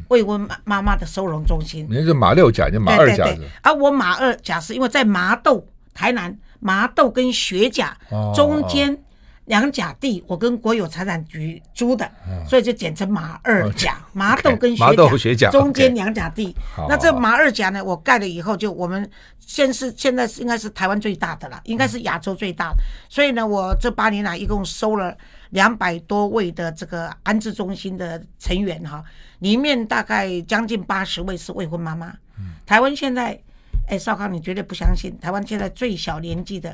[0.08, 3.40] 未婚妈妈的收容中心，你是马六甲，你马二甲是？
[3.62, 7.96] 而我马二甲是因为在麻豆台南麻豆跟学甲
[8.34, 8.98] 中间。
[9.46, 13.94] 两甲地，我跟国有财产局租的，嗯、所以就简称麻二甲。
[13.94, 14.74] 哦、 麻豆跟
[15.18, 16.54] 学甲中间两甲地。
[16.88, 19.06] 那这麻二甲呢，我盖了以后，就我们
[19.40, 22.76] 现是现在是应该是台湾最大的了，应该是亚洲最大的。
[22.76, 25.14] 嗯、所以呢，我这八年来一共收了
[25.50, 29.02] 两百多位的这个安置中心的成员哈，
[29.42, 32.16] 里面大概将近八十位是未婚妈妈。
[32.38, 33.36] 嗯、台湾现在，
[33.88, 36.72] 哎，少康，你绝对不相信，台湾现在最小年纪的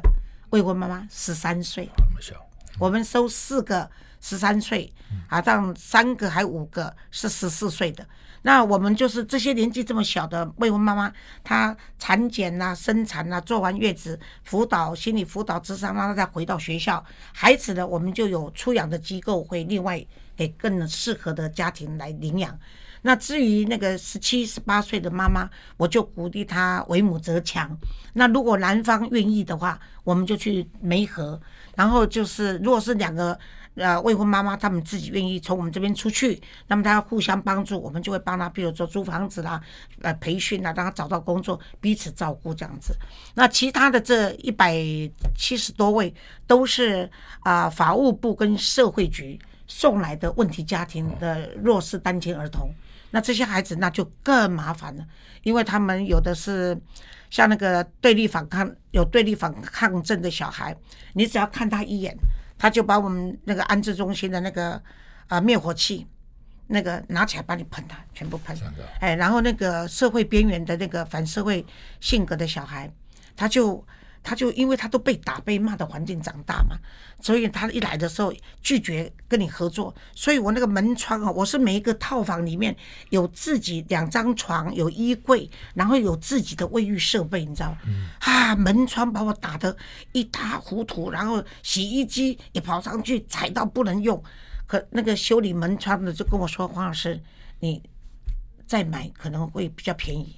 [0.50, 1.88] 未婚妈妈十三岁。
[1.96, 2.34] 那么小。
[2.78, 4.92] 我们收四个十三岁，
[5.28, 8.06] 啊，这三个还五个是十四岁的。
[8.48, 11.12] 那我们就是这些年纪这么小的未婚妈妈，
[11.44, 17.04] 她产检啊、生产啊，做完月子辅导、心理辅导、智商，让她再回到学校。
[17.34, 20.02] 孩子呢，我们就有出养的机构会另外
[20.34, 22.58] 给更适合的家庭来领养。
[23.02, 27.76] 那至于那个十七、十八岁的妈妈，我就鼓励她为母则强。
[28.14, 31.38] 那如果男方愿意的话，我们就去媒合。
[31.76, 33.38] 然后就是，如果是两个
[33.78, 39.60] 呃未婚妈妈，他们自己愿意从我们这边出去，那么他要互相帮助，我们就会帮他，比如说租房子啦，
[40.02, 42.96] 呃培训啦，让他找到工作，彼此照顾这样子。
[43.34, 44.74] 那其他的这一百
[45.36, 46.12] 七十多位
[46.46, 47.10] 都是
[47.40, 52.70] 啊、法务部跟社会局送来的问题家庭的弱势单亲儿童。
[53.10, 55.06] 那这些孩子那就更麻烦了，
[55.42, 56.78] 因为他们有的是。
[57.30, 60.74] 像那个对立反抗有对立反抗症的小孩，
[61.12, 62.16] 你只要看他一眼，
[62.58, 64.82] 他就把我们那个安置中心的那个啊、
[65.28, 66.06] 呃、灭火器
[66.66, 68.54] 那个拿起来把你喷他，全部喷。
[69.00, 71.64] 哎，然后那个社会边缘的那个反社会
[72.00, 72.92] 性格的小孩，
[73.36, 73.82] 他就。
[74.28, 76.76] 他就因为他都被打被骂的环境长大嘛，
[77.18, 79.94] 所以他一来的时候拒绝跟你合作。
[80.14, 82.76] 所以我那个门窗啊，我是每一个套房里面
[83.08, 87.78] 有自己两张床，有衣柜，然后有自己的卫浴设备，你知道吗？
[87.86, 89.74] 嗯、啊，门窗把我打得
[90.12, 94.22] 一塌糊涂，然后洗衣机也跑上去踩到不能用。
[94.66, 97.18] 可那个修理门窗的就跟我说：“黄老师，
[97.60, 97.82] 你
[98.66, 100.36] 再买可能会比较便宜。”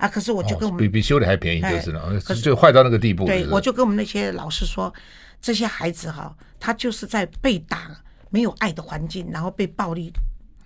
[0.00, 0.08] 啊！
[0.08, 2.20] 可是我就跟我们、哦、比比修理还便宜，就是了。
[2.24, 3.26] 可是就坏到那个地步。
[3.26, 4.92] 对，我就跟我们那些老师说，
[5.40, 7.96] 这些孩子哈，他就是在被打、
[8.30, 10.12] 没有爱的环境，然后被暴力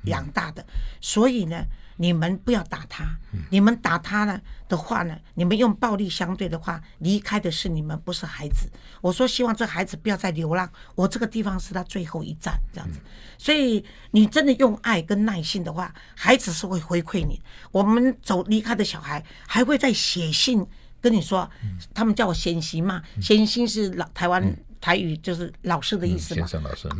[0.04, 0.66] 养大的，嗯、
[1.00, 1.64] 所以呢。
[1.96, 3.04] 你们不要打他，
[3.50, 8.70] 你们打他呢的话呢，你们用暴力相对的话，离开的是你们，不是孩子。
[9.00, 12.98] 我说希望这孩子不要再流浪，我这个地方是他最后一站，这样子。
[13.38, 17.40] 所以你真的用爱跟耐心的话，孩子是会回馈你。
[17.70, 20.66] 我们走离开的小孩还会再写信
[21.00, 21.48] 跟你说，
[21.92, 24.56] 他们叫我贤媳嘛，贤媳是老台湾。
[24.84, 26.46] 台语就是老师的意思嘛，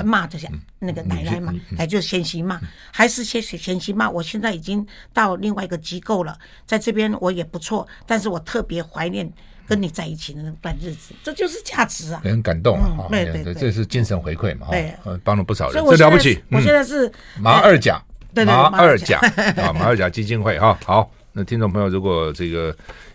[0.06, 2.58] 骂这些那个奶奶嘛，哎，就是贤媳嘛，
[2.90, 4.08] 还是先贤媳嘛。
[4.08, 9.30] 我现在已经到另外一个机构了，在这边我也不错，但是我特别怀念
[9.68, 16.42] 跟你在一起的那段日子，这就是价值啊，很感动啊，对对对，这是精神回馈嘛，对，帮了不少人，这了不起。
[16.50, 19.18] 我现在是马二甲，对麻二甲
[19.58, 22.74] 啊，马二甲基金会哈，好，那听众朋友如果这个。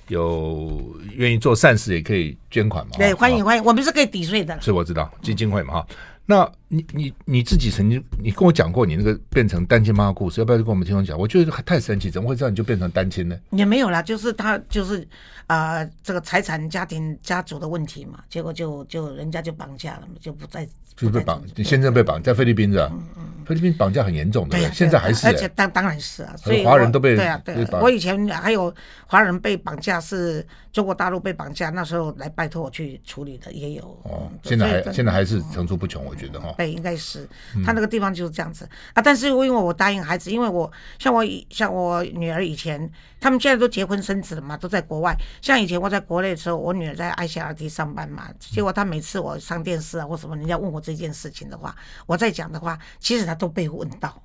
[0.10, 2.92] 有愿意做善事也可以捐款嘛？
[2.98, 4.60] 对，欢迎欢迎，我们是可以抵税的。
[4.62, 5.88] 是我知道基金会嘛哈。
[6.26, 11.18] 那你你你自己曾经你跟我讲过你那个变成单亲妈妈故事，要不要跟我们听众讲？
[11.20, 13.38] 我觉得太神奇，怎么会这样你就变成单亲呢？
[13.50, 15.02] 也没有啦，就是他就是
[15.48, 20.68] 啊、呃，这个财产家庭家族的问题嘛，结果就就人家就绑架了嘛，就不再。
[20.96, 22.90] 就被绑，你现在被绑在菲律宾是吧？
[22.92, 28.74] 嗯嗯，菲律宾绑架很严重的，对，现在还是，而且当当然是啊，所以华人都被对啊对，我以前还有
[29.08, 33.84] 华人被绑架，是中国大陆被绑架，那时候来拜托我去处理的也有。
[34.04, 36.54] 哦，现在还现在还是层出不穷，我觉得哈。
[36.60, 37.26] 对，应该是
[37.66, 42.92] 他那个地方就是这样子啊，但是因为我答应孩子，因为我像我像我女儿以前，
[43.22, 45.16] 他们现在都结婚生子了嘛，都在国外。
[45.42, 50.80] 像以前我在国内的时候，我女儿在 ICRT 上班嘛，结果她每次我上电视啊或什么，人家问我。
[50.90, 51.76] 这件事情的话，
[52.08, 54.24] 我在讲的话，其实她都被问到，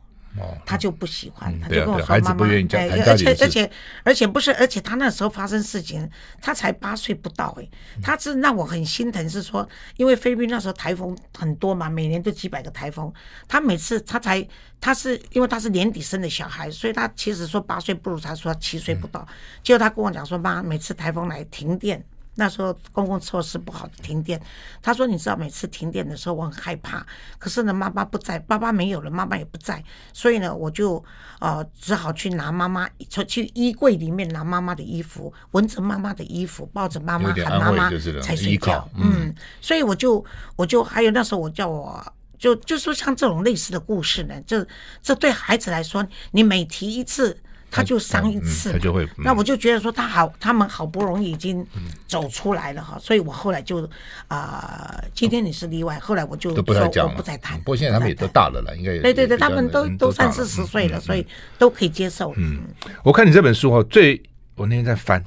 [0.66, 3.70] 他就不喜欢，他就跟我说：“妈妈，哎，而且而且
[4.02, 6.08] 而且不是，而且他那时候发生事情，
[6.40, 7.68] 他才八岁不到，哎，
[8.02, 13.12] 他是让我很心疼，是说，因为菲律宾那时候台风很多嘛，每年都几百个台风，
[13.46, 14.46] 他每次他才
[14.80, 19.26] 他是因为他是年底生的小孩，所以他其实说八岁不如他说他七岁不到，
[19.62, 22.04] 结果他跟我讲说，妈，每次台风来停电。”
[22.36, 24.40] 那时候公共措施不好，停电。
[24.82, 27.06] 他说：“你知道，每次停电的时候，我很害怕。
[27.38, 31.02] 可是呢，妈妈不在，爸爸没有了，妈妈也不在，所以呢，我就
[31.40, 38.88] 呃只好去拿妈妈，去去衣柜里面拿妈妈的衣服，闻着妈妈的衣服，抱着妈妈喊妈妈才睡觉。
[38.96, 40.24] 嗯，所以我就
[40.56, 42.04] 我就还有那时候我叫我
[42.38, 44.66] 就就说像这种类似的故事呢，这
[45.02, 47.38] 这对孩子来说，你每提一次。”
[47.74, 49.08] 他就伤一次，他就会。
[49.16, 51.66] 那我就觉得说他好，他们好不容易已经
[52.06, 53.88] 走出来了哈，所以我后来就
[54.28, 57.58] 啊，今天你是例外，后来我就都不再讲了，不再谈。
[57.58, 61.26] 不过现在他们也都大了了，应该也对对对，他们都都三四十岁了，所以
[61.58, 62.32] 都可以接受。
[62.36, 62.60] 嗯，
[63.02, 64.22] 我看你这本书哈，最
[64.54, 65.20] 我那天在翻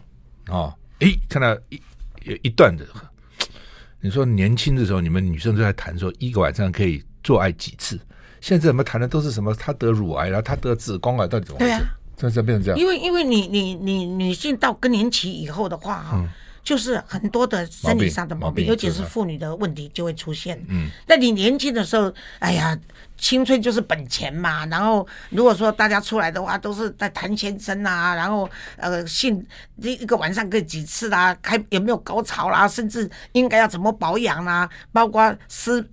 [0.48, 1.82] 哦，诶，看到一
[2.24, 2.86] 有一段的，
[4.00, 8.00] 你说年轻的时候你们女生都在谈说一个晚上可以做爱几次。
[8.40, 9.52] 现在我们谈的都是什么？
[9.56, 11.72] 他得乳癌，然后他得子宫癌，到底怎么回事？
[11.72, 12.80] 对啊，这这变成这样。
[12.80, 16.28] 因为因为你你你女性到更年期以后的话哈，嗯、
[16.64, 20.62] 就是很多的生理上的毛病，毛病尤其是妇女的问题就会出现。
[20.68, 22.78] 嗯，那你年轻的时候，哎呀。
[23.18, 29.44] 青春就是本钱嘛，然后如果说大家出来的话，都是在谈先生啊，然后呃性
[29.78, 35.84] 一一个晚上可以几次啦，开有没有高潮啦，甚至应该要怎么保养啦，包括私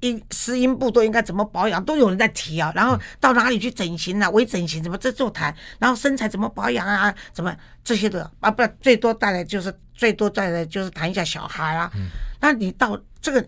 [0.00, 2.70] 阴私阴部都应该怎么保养，都有人在提啊。
[2.74, 11.90] 然后到哪里去整形啊，微整形怎么这就谈，然后身材怎么保养啊，怎么这些的啊，不最多带来就是最多带来就是谈一下小孩啊。
[11.94, 13.44] 嗯、那你到这个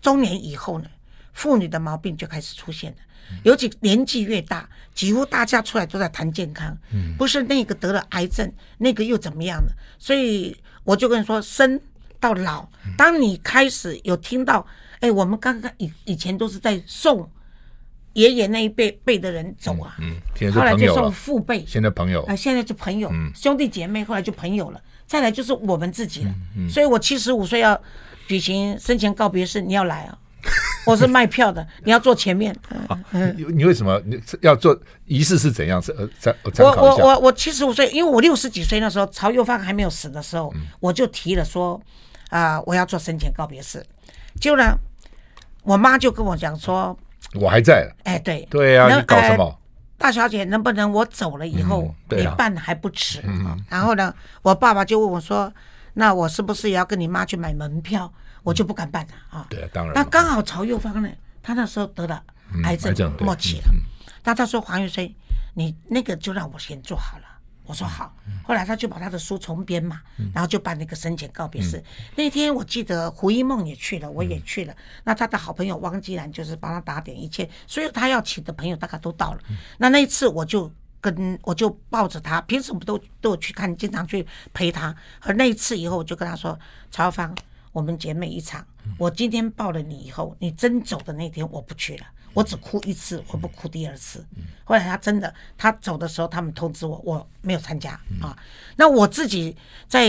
[0.00, 0.86] 中年以后呢？
[1.32, 2.96] 妇女的毛病就开始出现了，
[3.42, 6.76] 尤其年纪越大，几乎大家出来都在谈健康，
[7.16, 9.72] 不是那个得了癌症，那个又怎么样了？
[9.98, 11.80] 所以我就跟你说，生
[12.20, 14.66] 到老，当你开始有听到，
[15.00, 17.28] 哎，我们刚刚以以前都是在送
[18.12, 20.20] 爷爷那一辈辈的人走啊，嗯，
[20.52, 22.22] 后来就送父辈，现在朋友。
[22.24, 26.34] 啊，现在就朋友，兄弟姐妹，后来就朋友了，再来就是我们自己了。
[26.68, 27.80] 所以我七十五岁要
[28.28, 30.18] 举行生前告别式，你要来啊。
[30.84, 32.54] 我是卖票的，你要坐前面。
[33.36, 34.76] 你你为什么你要做
[35.06, 35.80] 仪式是怎样？
[35.80, 41.80] 是呃，参我我我我七十五岁，因为我六十几岁那时候，曹幼芳还没有死的时候，我就提了说
[42.30, 43.84] 啊，我要做生前告别式。
[44.40, 44.76] 就呢，
[45.62, 46.96] 我妈就跟我讲说，
[47.34, 47.88] 我还在。
[48.04, 49.58] 哎，对对呀，你搞什么？
[49.98, 53.22] 大小姐，能不能我走了以后你办还不迟？
[53.68, 55.52] 然后呢，我爸爸就问我说，
[55.94, 58.12] 那我是不是也要跟你妈去买门票？
[58.42, 59.46] 我就不敢办了啊！
[59.48, 59.94] 对，当然。
[59.94, 61.08] 那刚好曹幼芳呢，
[61.42, 62.22] 他那时候得了
[62.64, 63.64] 癌症末期了。
[64.24, 65.14] 那他说黄玉翠，
[65.54, 67.24] 你那个就让我先做好了。
[67.64, 68.14] 我说好。
[68.42, 70.00] 后来他就把他的书重编嘛，
[70.34, 71.82] 然后就办那个生前告别式。
[72.16, 74.74] 那天我记得胡一梦也去了，我也去了。
[75.04, 79.40] 那他的好朋友汪基兰就是帮他打点一切，所以他要请的朋友大概都到了。
[79.78, 84.94] 那那一次我就跟我就抱着他，平时我们都都有去看，经常去陪他。
[85.20, 86.58] 而那一次以后，我就跟他说，
[86.90, 87.34] 曹幼芳。
[87.72, 88.64] 我们姐妹一场，
[88.98, 94.24] 我今天抱了你以后，你真走的那天我不去了，我只哭一次，我不哭第二次。
[94.64, 98.36] 后来他真的，他走的时候，他们通知我，我没有参加啊。
[98.76, 99.56] 那我自己
[99.88, 100.06] 在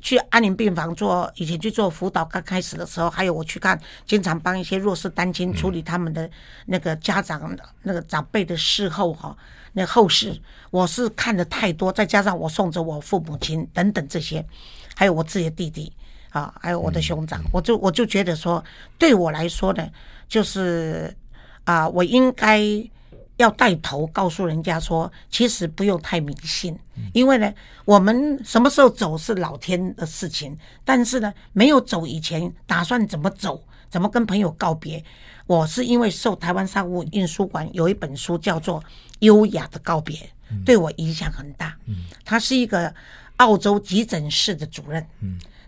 [0.00, 6.30] 去安宁病房做，以前去做辅导，刚开始的时候，还有我去看，经常帮一些弱势单亲处理他们的
[6.66, 9.36] 那个家长那个长辈的事后哈，
[9.72, 14.46] 那后事，我是看的太多，再加上我送着我父母亲等等这些，
[14.94, 15.92] 还有我自己的弟弟。
[16.38, 18.62] 啊，还有我的兄长，我就我就觉得说，
[18.96, 19.84] 对我来说呢，
[20.28, 21.12] 就是
[21.64, 22.62] 啊，我应该
[23.38, 26.78] 要带头告诉人家说，其实不用太迷信，
[27.12, 27.52] 因为呢，
[27.84, 35.04] 我们什么时候走是老天的事情，但是呢，没有走以前，打算怎么走，怎么跟朋友告别，
[35.46, 38.80] 我是因为受台湾商务印书馆有一本书叫做
[39.20, 40.16] 《优雅的告别》，
[40.64, 41.76] 对我影响很大。
[42.24, 42.94] 他是一个
[43.36, 45.04] 澳洲急诊室的主任。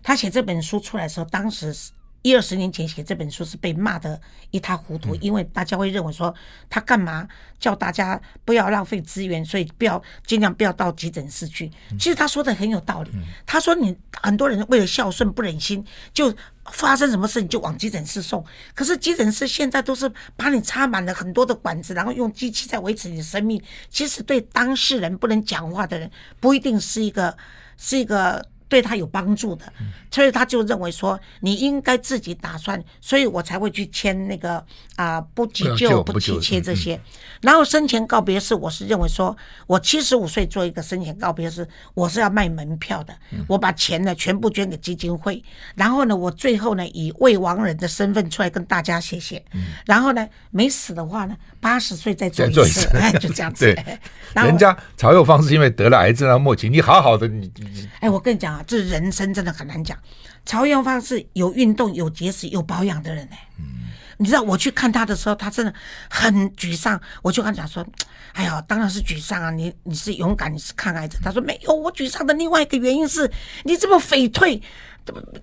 [0.02, 1.74] 他写这本书出来的时候，当时
[2.22, 6.34] 一二十年前写这本书是被骂得一塌糊涂，因为大家会认为说
[6.68, 7.26] 他干嘛
[7.58, 11.70] 叫大家不要浪费资源，所以不要尽量不要到急诊室去。
[11.98, 13.10] 其实他说的很有道理。
[13.46, 15.82] 他说你很多人为了孝顺不忍心，
[16.12, 16.30] 就
[16.66, 18.44] 发生什么事你就往急诊室送。
[18.74, 23.58] 可是急诊室现在都是把你插满了很多的管子，然后用机器在维持你的生命。
[23.88, 27.34] 其实对当事人不能讲话的人，不一定是一个
[27.78, 28.46] 是一个。
[28.70, 29.70] 对他有帮助的，
[30.12, 34.54] 所以他就认为说你应该自己打算，所以我才会去签那个
[34.94, 36.98] 啊、呃、不急救不急切这些。
[37.42, 43.12] 然后生前告别式，我是认为说我七十五岁做一个生前告别式，我是要卖门票的，
[43.48, 45.42] 我把钱呢全部捐给基金会，
[45.74, 49.44] 然后呢我最后呢以未亡人的身份出来跟大家谢谢，
[49.84, 53.66] 然后呢没死的话呢八十岁再做一次， 哎就这样子。
[53.74, 53.98] 对，
[54.44, 58.64] 人家曹幼芳是因为得了癌症啊末期，你好好的你你哎我跟你讲啊。
[58.66, 59.96] 这人生真的很难讲。
[60.44, 63.36] 曹元芳是有运动、有节食、有保养的人呢。
[63.58, 65.72] 嗯，你知道我去看他的时候，他真的
[66.08, 67.00] 很沮丧。
[67.22, 67.86] 我就跟他讲说
[68.32, 69.50] ：“哎呀，当然是沮丧啊！
[69.50, 73.30] 你你是勇敢，你是抗癌者。”他说：“没有，我沮丧的另外一个原因是
[73.64, 74.60] 你这么匪退。”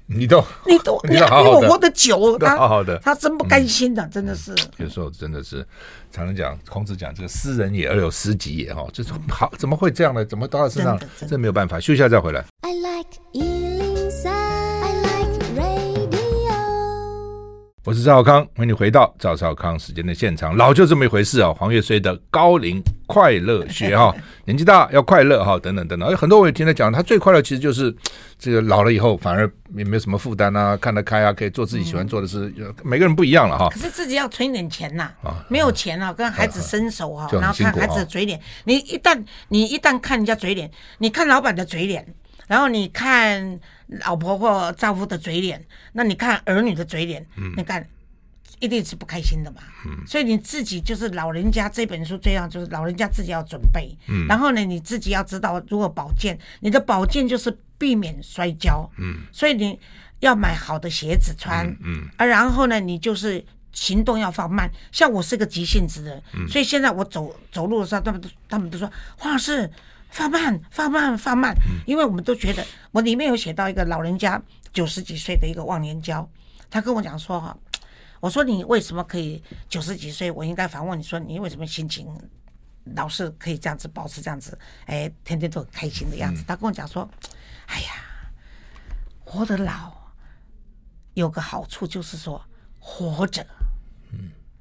[0.05, 4.55] 你都 你都你还比我活得久，他好好的，他真不甘心的，真的是。
[4.77, 5.67] 有时候真的是，
[6.09, 10.23] 常常讲孔子讲这个斯人也而有斯己也哈，就是好怎么会这样呢？
[10.23, 10.97] 怎么到他身上？
[11.27, 12.45] 这没有办法，休息一下再回来。
[18.07, 20.55] 赵少康，欢迎你回到赵少康时间的现场。
[20.55, 24.15] 老就这么一回事啊，黄月虽的高龄快乐学哈，
[24.47, 26.09] 年纪大要快乐哈，等等等等。
[26.09, 27.93] 有很多我也听他讲，他最快乐其实就是
[28.39, 32.49] 这个老了以后反而也没有什么负担啊，看得开啊，可以做自己喜欢做的事。
[32.55, 33.67] 嗯、每个人不一样了哈。
[33.71, 38.39] 可是自己要存一点钱呐，啊，没有钱啊，跟孩子伸手啊，然后看孩子的嘴脸。
[38.63, 42.07] 你一旦你一旦看人家嘴脸，你看老板的嘴脸，
[42.47, 43.59] 然后你看。
[44.01, 47.87] 老婆或丈夫的嘴脸，那你看儿女的嘴脸，嗯、你看
[48.59, 49.61] 一定是不开心的嘛。
[49.85, 53.95] 嗯、所以你自己就是老人家这本书这样，就是老人家自己要准备。
[54.07, 58.89] 嗯、然后呢，你自己要知道如何保健，你的保健就是避免摔跤。
[58.97, 59.79] 嗯、所以你
[60.19, 61.65] 要买好的鞋子穿。
[61.83, 62.07] 嗯。
[62.17, 64.69] 啊、嗯，然后呢，你就是行动要放慢。
[64.91, 69.69] 像我是个急性子的人，嗯、所以现在我走走路的时候，他们都他们都说黄老师。
[70.09, 71.53] 放慢，放慢，放慢，
[71.85, 74.41] 因为我们都觉得，我里面有写到一个老人家
[74.71, 76.27] 九十几岁的一个忘年交，
[76.69, 77.55] 他跟我讲说哈，
[78.19, 80.31] 我说你为什么可以九十几岁？
[80.31, 82.07] 我应该反问你说，你为什么心情
[82.95, 84.57] 老是可以这样子保持这样子？
[84.85, 86.43] 哎，天天都很开心的样子。
[86.47, 87.09] 他跟我讲说，
[87.67, 87.91] 哎呀，
[89.23, 89.93] 活得老
[91.13, 92.43] 有个好处就是说
[92.79, 93.45] 活着。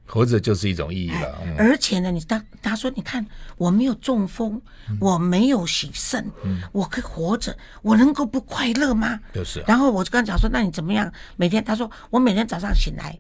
[0.08, 9.18] 活着就是一种意义了，嗯、而且呢，你他他说，你看我没有中风，嗯、我没有洗肾，嗯、我可以活着，我能够不快乐吗？
[9.34, 9.64] 就是、啊。
[9.66, 11.12] 然后我就跟他讲说，那你怎么样？
[11.36, 13.18] 每天他说我每天早上醒来，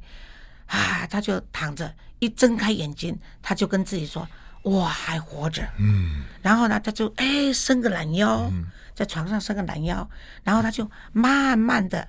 [0.66, 4.26] 啊，他就躺着，一睁开眼睛，他就跟自己说，
[4.62, 5.62] 我还活着。
[5.78, 6.24] 嗯。
[6.42, 10.08] 然后呢，他就哎伸个懒腰，嗯、在床上伸个懒腰，
[10.44, 12.06] 然后他就慢慢的。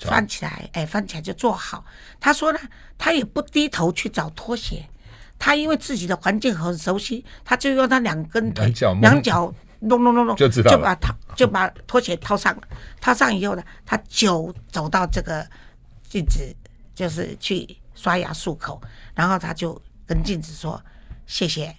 [0.00, 1.84] 翻起来，哎，翻起来就坐好。
[2.18, 2.58] 他说呢，
[2.96, 4.82] 他也不低头去找拖鞋，
[5.38, 12.62] 他因为自己的环境很熟悉，他就用他两根腿，两脚弄弄弄弄，就知道，就把他就把拖鞋套上了。
[12.98, 15.46] 套上以后呢，他就走到这个
[16.08, 16.42] 镜子，
[16.94, 18.80] 就是去刷牙漱口，
[19.14, 20.82] 然后他就跟镜子说
[21.26, 21.74] ：“谢谢，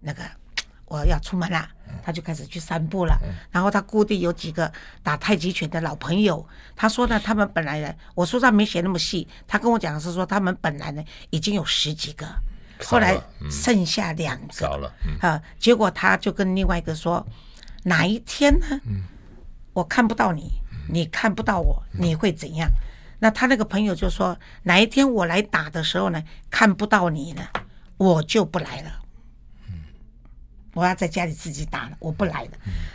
[0.00, 0.22] 那个
[0.86, 1.68] 我要出门了。”
[2.04, 3.18] 他就开始去散步了，
[3.50, 4.70] 然后他固定有几个
[5.02, 6.46] 打太极拳的老朋友。
[6.76, 12.26] 他说呢，他们本来呢，我书上没写那么细，他跟我讲的是说，他们本来呢已经有十几个，
[12.84, 13.18] 后来
[13.50, 17.26] 剩下两个，少了，啊，结果他就跟另外一个说，
[17.84, 18.80] 哪一天呢，
[19.72, 22.68] 我看不到你，你看不到我，你会怎样？
[23.18, 27.42] 那他那个朋友就说，哪一天我来打的时候呢，看不到你呢，
[27.96, 28.92] 我就不来了。
[30.74, 32.50] 我要在家里自己打了，我不来了。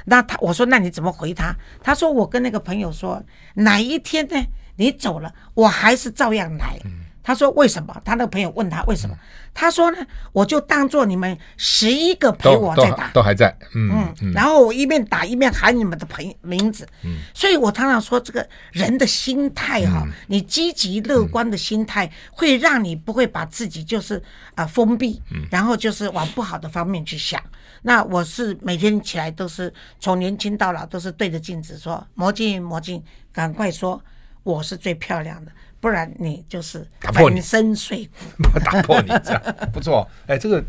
[0.05, 1.53] 那他我说，那你怎么回他？
[1.83, 3.21] 他说我跟那个朋友说，
[3.55, 4.41] 哪一天呢？
[4.75, 6.79] 你走了，我还是照样来。
[7.23, 8.01] 他说为什么？
[8.03, 9.17] 他那个朋友问他为什么？
[9.53, 9.97] 他说呢，
[10.31, 13.55] 我就当做你们十一个陪我在打，都，都还在。
[13.73, 14.31] 嗯嗯。
[14.33, 16.87] 然后我一边打一边喊你们的朋名字。
[17.03, 17.19] 嗯。
[17.33, 24.21] 所以我常常说，这个人的心态哈，你积极乐观的心态会让你不会把自己就是
[24.55, 27.41] 啊封闭，然后就是往不好的方面去想。
[27.83, 34.01] 那我是每天起来都是从年轻到老都是对着镜子说：“魔镜魔镜，赶快说
[34.41, 35.51] 我是最漂亮的。”
[35.83, 39.43] 不然你就是粉身碎骨， 打破你这样
[39.73, 40.07] 不错。
[40.27, 40.63] 哎，这个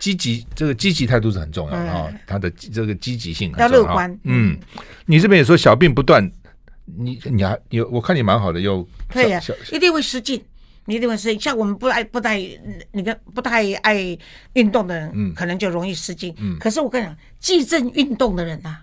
[0.00, 2.12] 积极，这个积极态度是很重要的啊。
[2.26, 4.18] 他的这个积极性要乐观。
[4.24, 4.58] 嗯，
[5.06, 6.28] 你这边也说小病不断，
[6.86, 10.44] 你你还有我看你蛮好的，又对呀啊，一定会失禁，
[10.86, 11.40] 你一定会失禁。
[11.40, 12.42] 像我们不爱不太
[12.90, 14.18] 那个不太爱
[14.54, 16.34] 运动的人，可能就容易失禁。
[16.38, 18.76] 嗯，可是我跟你讲，季正运动的人呐。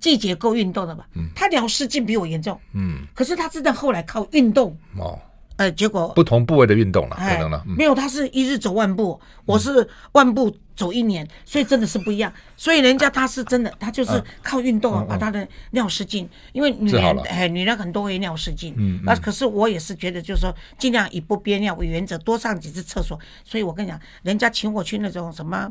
[0.00, 1.06] 季节够运动的吧？
[1.14, 2.58] 嗯，他尿失禁比我严重。
[2.72, 5.18] 嗯，可是他真的后来靠运动哦，
[5.56, 7.62] 呃，结果不同部位的运动了，可能了。
[7.66, 12.32] 没有，他是一日走万步，我是万步走一年，所以真的是不一样。
[12.56, 16.26] 所以人家他是真的，他就是靠运动啊，把他的尿失禁。
[16.52, 18.74] 因为女人哎，女人很多会尿失禁。
[18.78, 23.18] 嗯，那可是我也是觉得，就是说尽量以不憋尿为原则，多上几次厕所。
[23.44, 25.70] 所以我跟你讲，人家请我去那种什么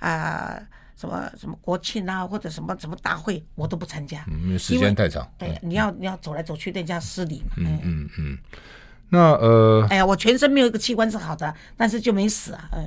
[0.00, 0.60] 啊。
[1.00, 5.26] 什么什么国庆啊，或者什么什么大会，我都不参加，因为时间太长。
[5.38, 7.52] 对，你要你要走来走去，人家失礼嘛。
[7.56, 8.38] 嗯嗯嗯。
[9.08, 12.68] 那呃，哎呀，我全身没有一个器官是好的，但是就没死啊。
[12.72, 12.86] 嗯。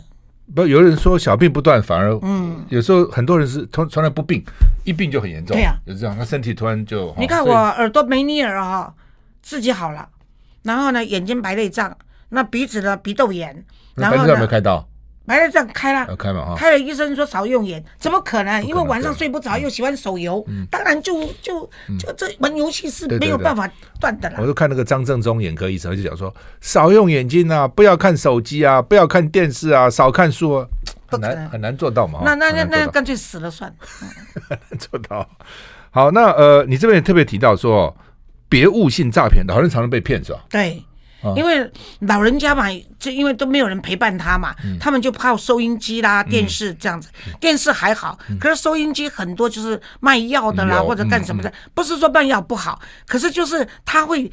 [0.54, 4.44] 不，有人说小病不断，反而嗯，有时候很多人是从从来不病，
[4.84, 5.56] 一病就很严重。
[5.56, 7.16] 对呀，就这样，他身体突然就。
[7.18, 8.94] 你看我耳朵梅尼尔哈，
[9.42, 10.08] 自己好了，
[10.62, 11.98] 然后呢，眼睛白内障。
[12.30, 13.64] 那鼻子呢鼻窦炎，
[13.96, 14.88] 然后白内障没开刀，
[15.26, 18.62] 白内障开了，开了哈，开了，医生说少用眼，怎么可能？
[18.66, 23.70] 因为晚上睡不着，又喜欢手游，当然就就就这玩游戏是没有办法
[24.02, 24.38] 断的了。
[24.40, 30.68] 我就看那个张正中眼科医生就讲说，少用眼睛啊，不要看手机啊，不要看电视啊，少看书啊，
[31.08, 32.20] 很难很难做到嘛。
[32.26, 33.74] 那那那那干脆死了算，
[34.50, 35.26] 了难做到。
[35.90, 37.96] 好，那呃，你这边也特别提到说，
[38.50, 40.44] 别误信诈骗，老人常常被骗是吧？
[40.50, 40.84] 对。
[41.36, 41.70] 因为
[42.00, 42.66] 老人家嘛，
[43.00, 47.10] 就因为都没有人陪伴他嘛，他们就靠收音机啦、电视这样子。
[47.40, 51.52] 电视还好，可是收音机很多就是卖药的啦，或者干什么的。
[51.74, 54.32] 不是说卖药不好，可是就是他会。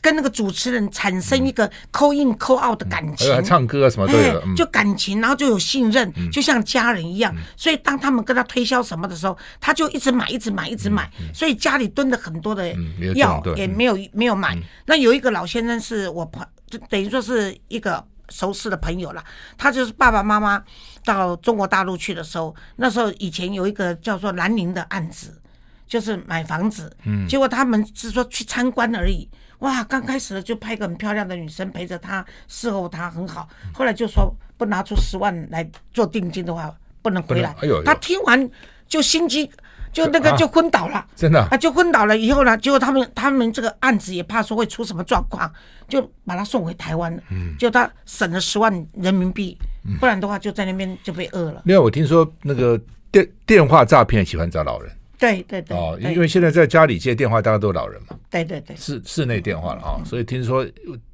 [0.00, 7.34] 跟那个主持人产生一个 call in call out 的感情，还唱歌什么都有，就感情，然后就有信任，就像家人一样。
[7.56, 11.10] 所以当他们跟他推销什么的时候，他就一直买，一直买，一直买。
[11.32, 12.74] 所以家里蹲了很多的
[13.14, 14.56] 药，也没有没有买。
[14.86, 19.24] 那有一个老先生是我朋，就等于说是一个熟识的朋友了。
[19.56, 20.62] 他就是爸爸妈妈
[21.04, 25.40] 到中国大陆去的时候，那时候以前有一个叫做兰陵的案子，
[25.86, 26.94] 就是买房子，
[27.28, 29.28] 结果他们是说去参观而已。
[29.60, 33.48] 哇，刚开始就派个很漂亮的女生陪着他，伺候他很好。
[33.72, 37.54] 后来就说不拿出十万来做定金的话，不能回来。
[37.60, 38.50] 哎呦，他听完
[38.86, 39.50] 就心机，
[39.92, 41.04] 就那个就昏倒了。
[41.16, 42.16] 真的啊，就昏倒了。
[42.16, 45.50] 以后呢，结果他们他们这个案子也怕说会出什么状况，
[45.88, 47.22] 就把他送回台湾了。
[47.30, 49.56] 嗯，就他省了十万人民币，
[49.98, 51.62] 不然的话就在那边就被饿了。
[51.64, 52.78] 另外，我听说那个
[53.10, 54.92] 电电话诈骗喜欢找老人。
[55.18, 58.18] 对对对哦，因为现在在家里接电话，大家都老人嘛。
[58.30, 60.64] 对对对，室室内电话了啊，所以听说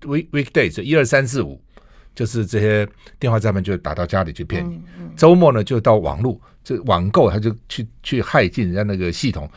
[0.03, 1.61] week weekdays 一二三四五，
[2.15, 2.89] 就是这些
[3.19, 4.81] 电话诈骗就打到家里去骗你。
[5.17, 9.49] 周末呢，就到网络，就网购他就去去害进人家那个系统。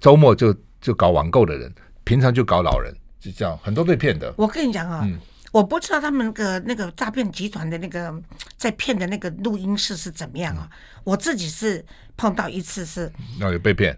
[0.00, 1.72] 周末就就搞网购的人，
[2.04, 4.32] 平常就搞老人，就这样很多被骗的。
[4.36, 5.08] 我跟你讲啊，
[5.52, 8.14] 我不知道他们那个那个诈骗集团的那个
[8.56, 10.68] 在骗的那个录音室是怎么样啊，
[11.04, 11.84] 我自己是。
[12.20, 13.96] 碰到一次是，那有被骗，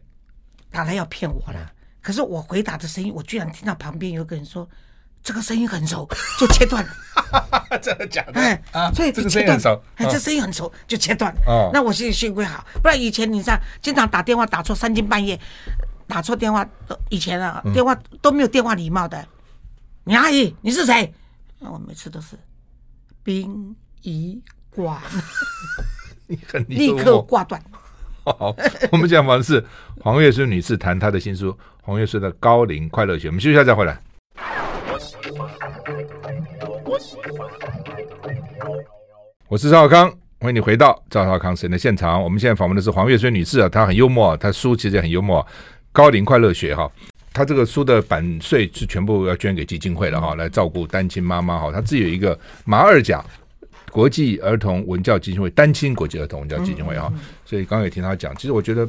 [0.71, 1.73] 打来要骗我了。
[2.03, 4.69] 可是我回答的声音，我居然听到旁边有个人说
[5.25, 6.07] ：“这个声音很熟，
[6.39, 6.91] 就切断了。
[7.81, 8.39] ”真的假的？
[8.39, 11.41] 哎啊，所以这个声音很熟，哎，这声音很熟，就切断了。
[11.47, 15.41] 哦，那我心里幸亏好，不然以前你知道经常打电话打错三更半夜，
[16.07, 19.27] 打错电话都以前啊电话都没有电话礼貌的。
[20.05, 21.11] 你阿姨，你是谁？
[21.63, 22.37] 那我每次都是
[23.23, 24.99] 殡仪馆，
[26.69, 27.63] 立刻挂断。
[28.25, 28.57] 好，
[28.91, 29.63] 我们讲的是
[30.01, 31.53] 黄月孙女士谈她的新书
[31.83, 33.29] 《黄月孙的高龄快乐学》。
[33.31, 34.01] 我们休息一下再回来。
[39.47, 42.23] 我是赵少康，欢迎你回到赵少康神的现场。
[42.23, 45.43] 我们现在访问的是黄月孙女士啊，她很幽默，她书其实也很幽默，
[45.93, 46.91] 《高龄快乐学》哈。
[47.33, 51.71] 她这个书的版税是全部要捐给基金会的哈，来照顾单亲妈妈哈。
[51.73, 53.25] 他自己有一个马二甲。
[53.93, 57.13] 国际儿童文教基金会，单亲国际儿童文教基金会哈，
[57.45, 58.89] 所以刚刚也听他讲，其实我觉得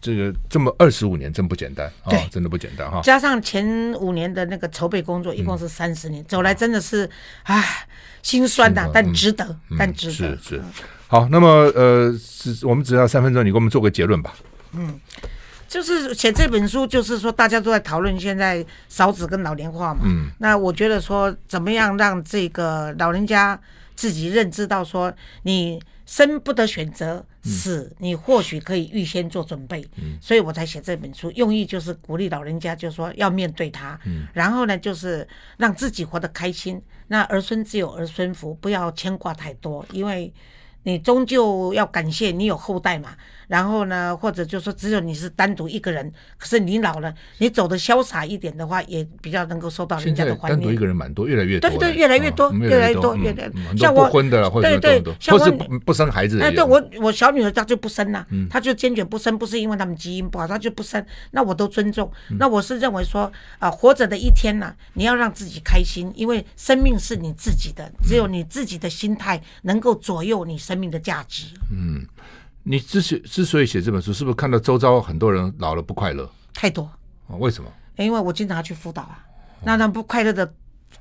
[0.00, 3.00] 这个这么二十五年真不简单啊，真的不简单哈。
[3.02, 7.10] 加上前五年的那个筹备工作，一共是三十年，走来真的是
[7.42, 7.84] 唉，
[8.22, 10.12] 心酸呐，但值得，但值得。
[10.12, 10.62] 是是，
[11.08, 14.32] 好，那么呃，是我们只要三分钟，你给我们做个结论吧。
[14.74, 15.00] 嗯，
[15.72, 20.02] 就是写这本书，就是说大家都在讨论现在少子跟老年化嘛。
[20.04, 23.58] 嗯，那我觉得说怎么样让这个老人家。
[23.94, 25.12] 自己认知到说，
[25.42, 29.86] 你生不得选择死，你或许可以预先做准备，
[30.20, 33.96] 所以我才写这本书，用意就是鼓励老人家，就是说要面对他，
[34.32, 36.82] 然后呢，就是让自己活得开心。
[37.08, 40.32] 那儿孙自有儿孙福，不要牵挂太多，因为
[40.84, 43.10] 你终究要感谢你有后代嘛。
[43.52, 50.56] 然后呢，或者就是说，只有你是单独一个人，可是你老了，你走的潇洒一点的话，也比较能够受到人家的欢迎。
[50.56, 51.68] 单独一个人蛮多，越来越多。
[51.68, 53.76] 对对，越来越多，越来越多，越来越多。
[53.76, 55.50] 像我不婚的了，或者对对，或是
[55.84, 56.40] 不生孩子。
[56.40, 61.04] 哎，对我我小女儿她就不生了，她就坚决不生，不是因为他们基因不好，她就不生。
[61.32, 62.10] 那我都尊重。
[62.38, 71.48] 那我是认为说啊，活着的一天呢，你要让自己开心，因为生命是你自己的，只有你自己的心态能够左右你生命的价值。
[71.70, 72.06] 嗯。
[72.64, 76.30] 你之所之所以写这本书，是不是看到周遭很多人老了不快乐？
[76.54, 76.90] 太多。
[77.26, 77.70] 哦，为什么？
[77.96, 79.24] 因为我经常要去辅导啊，
[79.64, 80.54] 那他不快乐的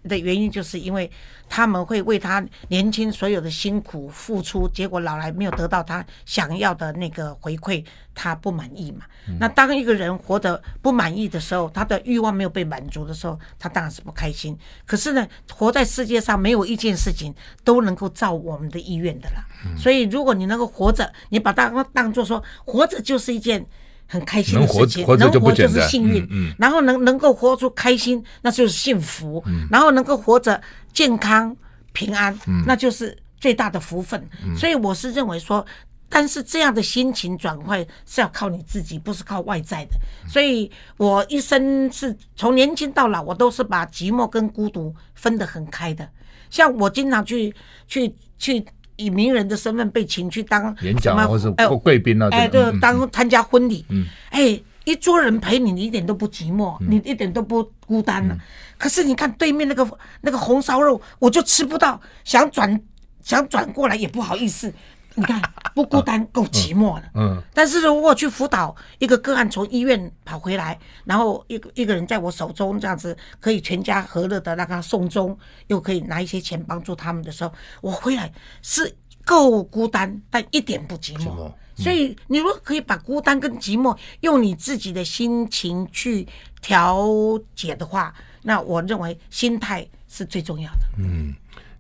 [0.04, 1.10] 的原因，就是因为
[1.50, 7.84] 他们会为他年轻所有的辛苦付出，结果老来没有得到他想要的那个回馈，
[8.16, 9.06] 他不满意嘛。
[9.28, 14.58] 嗯、那当一个人活得不满意的时候，他的欲望没有被满足的时候，他当然是不开心。
[14.86, 17.34] 可是呢，活在世界上没有一件事情
[17.64, 19.46] 都能够照我们的意愿的啦。
[19.66, 23.64] 嗯、所以，如果你能够活着，你把它当当做说活着就是一件
[24.12, 31.56] 很开心的事情，能活，就是幸运，嗯嗯、然后能能够活出开心，那就是幸福，嗯、然后能够活着健康
[31.94, 34.22] 平安，嗯、那就是最大的福分。
[34.44, 35.66] 嗯、所以我是认为说，
[36.10, 39.92] 但是这样的心情转换是要靠你自己，不是靠外在的。
[40.28, 46.06] 所以我一生是从年轻到老，我都是把寂寞跟孤独分得很开的。
[46.50, 47.56] 像我经常去
[47.88, 48.66] 去去。
[49.02, 58.38] 以名人的身份被请去当演讲或者贵宾啊，哎，对当参加婚礼，嗯，哎，一桌人陪你，你一点都不寂寞，你一点都不孤单了。
[58.78, 59.88] 可是你看对面那个
[60.22, 62.80] 那个红烧肉，我就吃不到，想转
[63.22, 64.74] 想转过来也不好意思。
[65.16, 65.42] 你看
[65.76, 67.04] 不孤单，够寂寞了。
[67.16, 75.38] 嗯，但是如果去辅导一个个案从医院跑回来，然后一个一个人在我手中这样子，可以全家和乐的让他送终，
[75.68, 77.52] 又可以拿一些钱帮助他们的时候，
[77.82, 78.32] 我回来
[78.62, 78.94] 是
[79.26, 81.52] 够孤单，但一点不寂寞。
[81.76, 86.28] 所以你如果可以把孤单跟寂寞用你自己的心情去
[86.62, 87.08] 调
[87.56, 90.80] 节的话，那我认为心态是最重要的。
[91.00, 91.34] 嗯。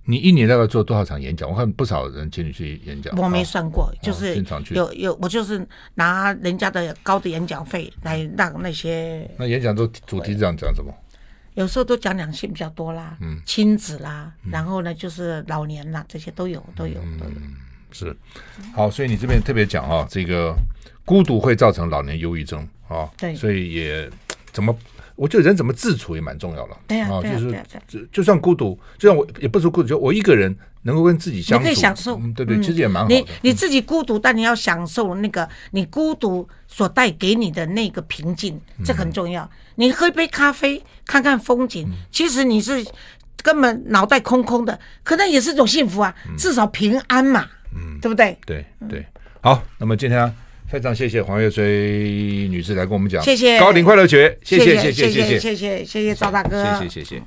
[0.06, 1.49] 你一年大概做多少场演讲？
[1.49, 3.16] 我看不少人请你去演讲。
[3.18, 9.30] 我没算过，哦、就是有有，我就是拿人家的高的演讲费来让那些。
[9.38, 10.91] 那演讲都主题这样讲什么？
[11.54, 17.36] 有时候都讲两性比较多啦，嗯，亲子啦，嗯、然后呢就是老年啦，这些都有都有都有。
[17.36, 17.54] 嗯，
[17.91, 18.16] 是，
[18.74, 20.56] 好，所以你这边特别讲啊，这个
[21.06, 24.10] 孤独会造成老年忧郁症啊，对，所以也
[24.52, 24.76] 怎么？
[25.22, 33.13] 我觉得人怎么自处也蛮重要的，对啊，就是就就算孤独，就像我也不是孤独，就我一个人能够跟自己相处，你可以享受，对对，其实也蛮好的。
[33.13, 39.47] 你你自己孤独，但你要享受那个你孤独所带给你的那个平静，这很重要。
[39.76, 42.84] 你喝一杯咖啡，看看风景，其实你是
[43.43, 48.36] 根本脑袋空空的，可能也是一种幸福啊，至少平安嘛，嗯，对不对？
[48.47, 49.05] 对对，
[49.41, 50.36] 好，那么今天。
[50.72, 53.59] 非常谢谢黄月追女士来跟我们讲，谢谢。
[53.59, 55.38] 高龄快乐学，谢谢谢谢谢谢。
[55.38, 57.22] 谢谢谢谢赵大哥，谢谢谢谢。